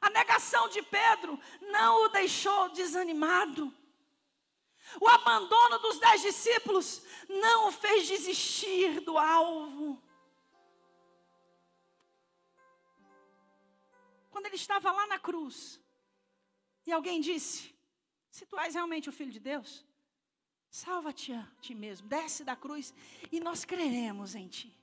A 0.00 0.10
negação 0.10 0.68
de 0.68 0.82
Pedro 0.82 1.38
não 1.60 2.04
o 2.04 2.08
deixou 2.08 2.68
desanimado. 2.70 3.74
O 5.00 5.08
abandono 5.08 5.78
dos 5.78 5.98
dez 5.98 6.22
discípulos 6.22 7.02
não 7.28 7.68
o 7.68 7.72
fez 7.72 8.06
desistir 8.06 9.00
do 9.00 9.18
alvo. 9.18 10.02
Quando 14.30 14.46
ele 14.46 14.56
estava 14.56 14.90
lá 14.92 15.06
na 15.06 15.18
cruz, 15.18 15.80
e 16.86 16.92
alguém 16.92 17.20
disse: 17.20 17.74
Se 18.30 18.46
tu 18.46 18.58
és 18.58 18.74
realmente 18.74 19.08
o 19.08 19.12
filho 19.12 19.32
de 19.32 19.40
Deus, 19.40 19.84
salva-te 20.70 21.32
a 21.32 21.46
ti 21.60 21.74
mesmo, 21.74 22.08
desce 22.08 22.44
da 22.44 22.56
cruz 22.56 22.94
e 23.30 23.40
nós 23.40 23.64
creremos 23.64 24.34
em 24.34 24.48
ti. 24.48 24.74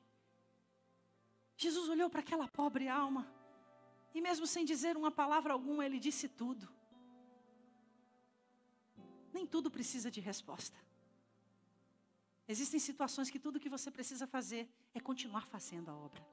Jesus 1.57 1.89
olhou 1.89 2.09
para 2.09 2.20
aquela 2.20 2.47
pobre 2.47 2.88
alma 2.88 3.34
e, 4.16 4.22
mesmo 4.22 4.47
sem 4.47 4.63
dizer 4.63 4.95
uma 4.95 5.11
palavra 5.11 5.51
alguma, 5.51 5.86
ele 5.86 5.99
disse 5.99 6.30
tudo. 6.30 6.70
Nem 9.34 9.45
tudo 9.45 9.70
precisa 9.70 10.09
de 10.09 10.22
resposta. 10.22 10.78
Existem 12.47 12.80
situações 12.80 13.30
que 13.30 13.38
tudo 13.38 13.59
que 13.59 13.68
você 13.68 13.91
precisa 13.91 14.26
fazer 14.26 14.70
é 14.93 15.01
continuar 15.01 15.45
fazendo 15.47 15.89
a 15.91 15.95
obra, 16.07 16.26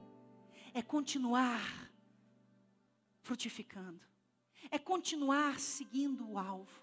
é 0.73 0.81
continuar 0.81 1.61
frutificando, 3.21 4.05
é 4.71 4.79
continuar 4.79 5.59
seguindo 5.59 6.31
o 6.31 6.39
alvo. 6.39 6.81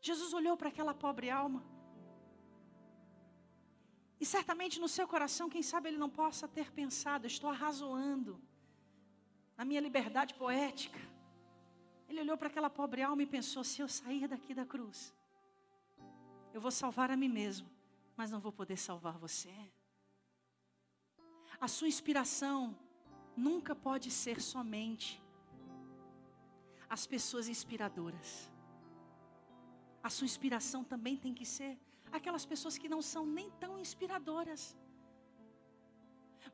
Jesus 0.00 0.32
olhou 0.32 0.56
para 0.56 0.70
aquela 0.70 0.94
pobre 0.94 1.28
alma. 1.28 1.62
E 4.18 4.24
certamente 4.24 4.80
no 4.80 4.88
seu 4.88 5.06
coração, 5.06 5.50
quem 5.50 5.62
sabe 5.62 5.90
ele 5.90 5.98
não 5.98 6.08
possa 6.08 6.48
ter 6.48 6.72
pensado, 6.72 7.26
estou 7.26 7.50
arrazoando 7.50 8.40
na 9.62 9.66
minha 9.70 9.82
liberdade 9.88 10.32
poética. 10.42 11.00
Ele 12.08 12.20
olhou 12.22 12.36
para 12.36 12.48
aquela 12.50 12.68
pobre 12.78 13.00
alma 13.08 13.22
e 13.22 13.32
pensou: 13.34 13.62
se 13.62 13.78
eu 13.82 13.88
sair 13.96 14.24
daqui 14.32 14.52
da 14.60 14.64
cruz, 14.72 14.98
eu 16.54 16.60
vou 16.64 16.72
salvar 16.78 17.08
a 17.12 17.16
mim 17.20 17.28
mesmo, 17.40 17.68
mas 18.16 18.32
não 18.32 18.40
vou 18.46 18.54
poder 18.60 18.76
salvar 18.88 19.16
você. 19.26 19.54
A 21.66 21.68
sua 21.74 21.86
inspiração 21.92 22.76
nunca 23.36 23.72
pode 23.88 24.08
ser 24.22 24.40
somente 24.52 25.08
as 26.96 27.04
pessoas 27.14 27.46
inspiradoras. 27.54 28.30
A 30.08 30.10
sua 30.10 30.28
inspiração 30.30 30.82
também 30.92 31.16
tem 31.24 31.32
que 31.40 31.46
ser 31.56 31.72
aquelas 32.18 32.44
pessoas 32.52 32.76
que 32.76 32.88
não 32.94 33.02
são 33.12 33.24
nem 33.38 33.48
tão 33.62 33.78
inspiradoras, 33.84 34.76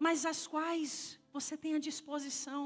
mas 0.07 0.27
as 0.33 0.47
quais 0.47 0.93
você 1.33 1.57
tem 1.57 1.75
a 1.75 1.87
disposição 1.91 2.61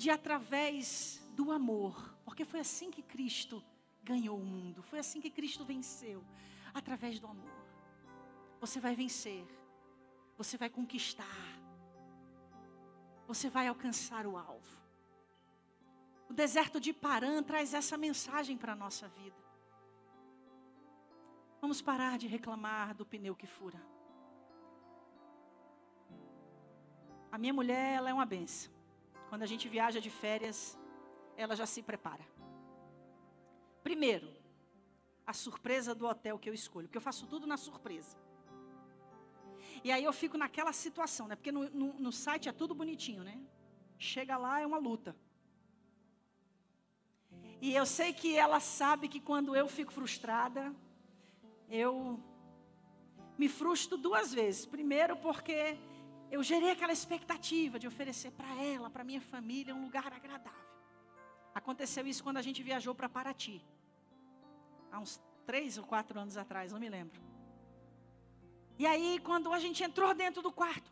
de 0.00 0.08
através 0.08 1.20
do 1.34 1.52
amor, 1.52 2.16
porque 2.24 2.42
foi 2.42 2.60
assim 2.60 2.90
que 2.90 3.02
Cristo 3.02 3.62
ganhou 4.02 4.38
o 4.38 4.46
mundo. 4.54 4.82
Foi 4.82 4.98
assim 4.98 5.20
que 5.20 5.28
Cristo 5.28 5.62
venceu 5.62 6.24
através 6.72 7.20
do 7.20 7.26
amor. 7.26 7.60
Você 8.62 8.80
vai 8.80 8.94
vencer. 8.96 9.46
Você 10.38 10.56
vai 10.56 10.70
conquistar. 10.70 11.42
Você 13.26 13.50
vai 13.50 13.68
alcançar 13.68 14.26
o 14.26 14.38
alvo. 14.38 14.74
O 16.30 16.32
deserto 16.32 16.80
de 16.80 16.94
Paran 16.94 17.42
traz 17.42 17.74
essa 17.74 17.98
mensagem 17.98 18.56
para 18.56 18.72
a 18.72 18.76
nossa 18.84 19.06
vida. 19.06 19.36
Vamos 21.60 21.82
parar 21.82 22.16
de 22.16 22.26
reclamar 22.26 22.94
do 22.94 23.04
pneu 23.04 23.36
que 23.36 23.46
fura. 23.46 23.82
A 27.30 27.36
minha 27.36 27.52
mulher, 27.52 27.96
ela 27.96 28.08
é 28.08 28.14
uma 28.14 28.24
benção. 28.24 28.79
Quando 29.30 29.44
a 29.44 29.46
gente 29.46 29.68
viaja 29.68 30.00
de 30.00 30.10
férias, 30.10 30.58
ela 31.36 31.54
já 31.54 31.64
se 31.64 31.80
prepara. 31.90 32.24
Primeiro, 33.84 34.28
a 35.24 35.32
surpresa 35.32 35.94
do 35.94 36.06
hotel 36.06 36.36
que 36.36 36.50
eu 36.50 36.54
escolho, 36.54 36.88
porque 36.88 36.98
eu 36.98 37.08
faço 37.10 37.28
tudo 37.28 37.46
na 37.46 37.56
surpresa. 37.56 38.16
E 39.84 39.92
aí 39.92 40.02
eu 40.02 40.12
fico 40.12 40.36
naquela 40.36 40.72
situação, 40.72 41.28
né? 41.28 41.36
Porque 41.36 41.52
no, 41.52 41.62
no, 41.70 41.88
no 42.06 42.12
site 42.12 42.48
é 42.48 42.52
tudo 42.52 42.74
bonitinho, 42.74 43.22
né? 43.22 43.40
Chega 43.98 44.36
lá 44.36 44.60
é 44.60 44.66
uma 44.66 44.78
luta. 44.78 45.14
E 47.60 47.72
eu 47.72 47.86
sei 47.86 48.12
que 48.12 48.36
ela 48.36 48.58
sabe 48.58 49.06
que 49.06 49.20
quando 49.20 49.54
eu 49.54 49.68
fico 49.68 49.92
frustrada, 49.92 50.74
eu 51.68 52.18
me 53.38 53.48
frustro 53.48 53.96
duas 53.96 54.34
vezes. 54.34 54.66
Primeiro, 54.66 55.16
porque 55.18 55.78
eu 56.30 56.42
gerei 56.42 56.70
aquela 56.70 56.92
expectativa 56.92 57.78
de 57.78 57.86
oferecer 57.86 58.30
para 58.30 58.50
ela, 58.62 58.88
para 58.88 59.02
minha 59.02 59.20
família, 59.20 59.74
um 59.74 59.84
lugar 59.84 60.12
agradável. 60.12 60.70
Aconteceu 61.52 62.06
isso 62.06 62.22
quando 62.22 62.36
a 62.36 62.42
gente 62.42 62.62
viajou 62.62 62.94
para 62.94 63.08
Paraty. 63.08 63.60
Há 64.92 65.00
uns 65.00 65.20
três 65.44 65.76
ou 65.76 65.84
quatro 65.84 66.18
anos 66.18 66.36
atrás, 66.36 66.72
não 66.72 66.78
me 66.78 66.88
lembro. 66.88 67.20
E 68.78 68.86
aí, 68.86 69.18
quando 69.18 69.52
a 69.52 69.58
gente 69.58 69.82
entrou 69.82 70.14
dentro 70.14 70.40
do 70.40 70.52
quarto, 70.52 70.90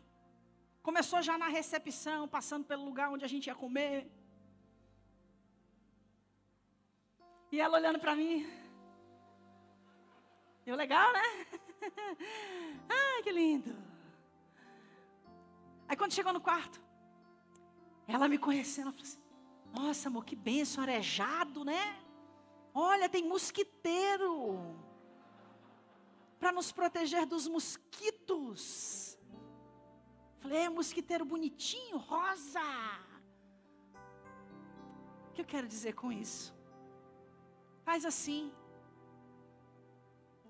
começou 0.83 1.21
já 1.21 1.37
na 1.37 1.47
recepção, 1.47 2.27
passando 2.27 2.65
pelo 2.65 2.83
lugar 2.83 3.09
onde 3.09 3.23
a 3.23 3.27
gente 3.27 3.47
ia 3.47 3.55
comer. 3.55 4.11
E 7.51 7.59
ela 7.59 7.77
olhando 7.77 7.99
para 7.99 8.15
mim. 8.15 8.45
Eu 10.65 10.75
legal, 10.75 11.11
né? 11.13 11.23
Ai, 12.89 13.23
que 13.23 13.31
lindo. 13.31 13.88
Aí 15.89 15.97
quando 15.97 16.13
chegou 16.13 16.31
no 16.31 16.39
quarto, 16.39 16.79
ela 18.07 18.27
me 18.29 18.37
conhecendo, 18.37 18.89
ela 18.89 18.97
falou 18.97 19.07
assim: 19.09 19.21
nossa, 19.73 20.07
amor, 20.09 20.23
que 20.23 20.35
benção, 20.35 20.83
arejado, 20.83 21.65
né? 21.65 21.83
Olha, 22.73 23.09
tem 23.09 23.27
mosquiteiro 23.27 24.33
para 26.39 26.51
nos 26.51 26.71
proteger 26.71 27.25
dos 27.25 27.47
mosquitos. 27.47 29.17
Falei, 30.41 30.59
é 30.59 30.69
mosquiteiro 30.69 31.25
bonitinho, 31.25 31.97
rosa. 31.97 32.61
O 35.27 35.31
que 35.33 35.41
eu 35.41 35.45
quero 35.53 35.67
dizer 35.67 35.93
com 35.93 36.11
isso? 36.11 36.55
Faz 37.83 38.05
assim. 38.05 38.53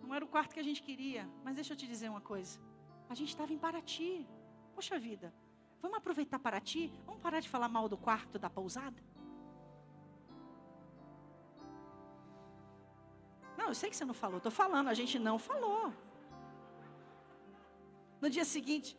Não 0.02 0.14
era 0.14 0.26
o 0.26 0.28
quarto 0.28 0.54
que 0.54 0.60
a 0.60 0.68
gente 0.70 0.82
queria, 0.82 1.24
mas 1.44 1.56
deixa 1.56 1.74
eu 1.74 1.78
te 1.78 1.88
dizer 1.88 2.10
uma 2.10 2.22
coisa. 2.22 2.60
A 3.10 3.16
gente 3.16 3.30
estava 3.30 3.52
em 3.54 3.58
Paraty. 3.58 4.28
Poxa 4.74 4.98
vida, 4.98 5.34
Vamos 5.82 5.98
aproveitar 5.98 6.40
para 6.40 6.60
ti? 6.60 6.92
Vamos 7.06 7.22
parar 7.22 7.40
de 7.40 7.50
falar 7.50 7.70
mal 7.70 7.88
do 7.88 7.98
quarto 7.98 8.38
da 8.38 8.50
pousada? 8.50 9.02
Não, 13.58 13.68
eu 13.68 13.76
sei 13.76 13.90
que 13.90 13.96
você 13.96 14.06
não 14.06 14.14
falou, 14.14 14.38
estou 14.38 14.52
falando, 14.52 14.90
a 14.90 14.94
gente 14.94 15.18
não 15.18 15.38
falou. 15.40 15.94
No 18.22 18.30
dia 18.30 18.44
seguinte, 18.44 18.98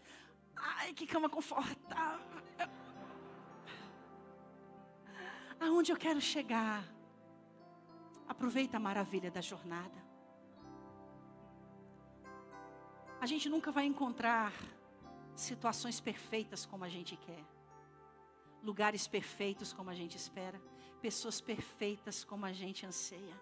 ai, 0.57 0.93
que 0.95 1.07
cama 1.07 1.29
confortável. 1.29 2.41
Aonde 5.61 5.93
eu 5.93 5.97
quero 5.97 6.21
chegar? 6.21 6.83
Aproveita 8.27 8.79
a 8.79 8.81
maravilha 8.81 9.31
da 9.31 9.43
jornada. 9.43 10.01
A 13.21 13.27
gente 13.27 13.51
nunca 13.51 13.71
vai 13.71 13.85
encontrar 13.85 14.51
situações 15.35 16.01
perfeitas 16.01 16.67
como 16.67 16.85
a 16.85 16.89
gente 16.89 17.17
quer, 17.17 17.45
lugares 18.63 19.07
perfeitos 19.07 19.73
como 19.73 19.91
a 19.91 19.95
gente 19.95 20.17
espera, 20.17 20.61
pessoas 21.01 21.41
perfeitas 21.41 22.25
como 22.25 22.45
a 22.45 22.53
gente 22.53 22.85
anseia. 22.85 23.41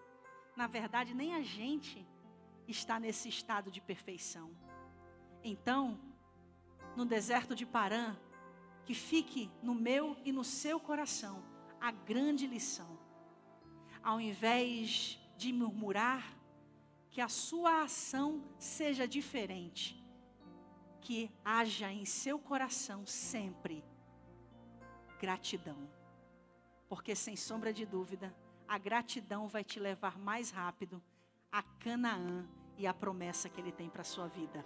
Na 0.57 0.67
verdade, 0.67 1.15
nem 1.15 1.35
a 1.35 1.43
gente 1.43 2.07
está 2.67 2.99
nesse 3.01 3.29
estado 3.29 3.71
de 3.71 3.81
perfeição. 3.81 4.51
Então, 5.43 5.99
no 6.97 7.05
deserto 7.05 7.55
de 7.55 7.65
Parã, 7.65 8.17
que 8.85 8.95
fique 8.95 9.51
no 9.63 9.75
meu 9.75 10.17
e 10.25 10.33
no 10.33 10.45
seu 10.45 10.81
coração 10.81 11.45
a 11.81 11.91
grande 11.91 12.47
lição. 12.47 12.99
Ao 14.03 14.21
invés 14.21 15.19
de 15.37 15.53
murmurar, 15.53 16.37
que 17.11 17.21
a 17.21 17.29
sua 17.29 17.83
ação 17.83 18.45
seja 18.59 19.07
diferente 19.07 20.03
que 21.01 21.31
haja 21.45 21.91
em 21.93 22.05
seu 22.05 22.39
coração 22.39 23.07
sempre 23.07 23.85
gratidão. 25.21 25.89
porque 26.89 27.15
sem 27.15 27.37
sombra 27.37 27.71
de 27.71 27.85
dúvida, 27.85 28.35
a 28.67 28.79
gratidão 28.79 29.47
vai 29.47 29.63
te 29.63 29.79
levar 29.79 30.19
mais 30.19 30.51
rápido 30.51 31.03
a 31.53 31.63
Canaã 31.63 32.47
e 32.79 32.87
a 32.87 32.95
promessa 32.95 33.49
que 33.49 33.61
ele 33.61 33.73
tem 33.73 33.91
para 33.91 34.01
a 34.01 34.05
sua 34.05 34.27
vida. 34.27 34.65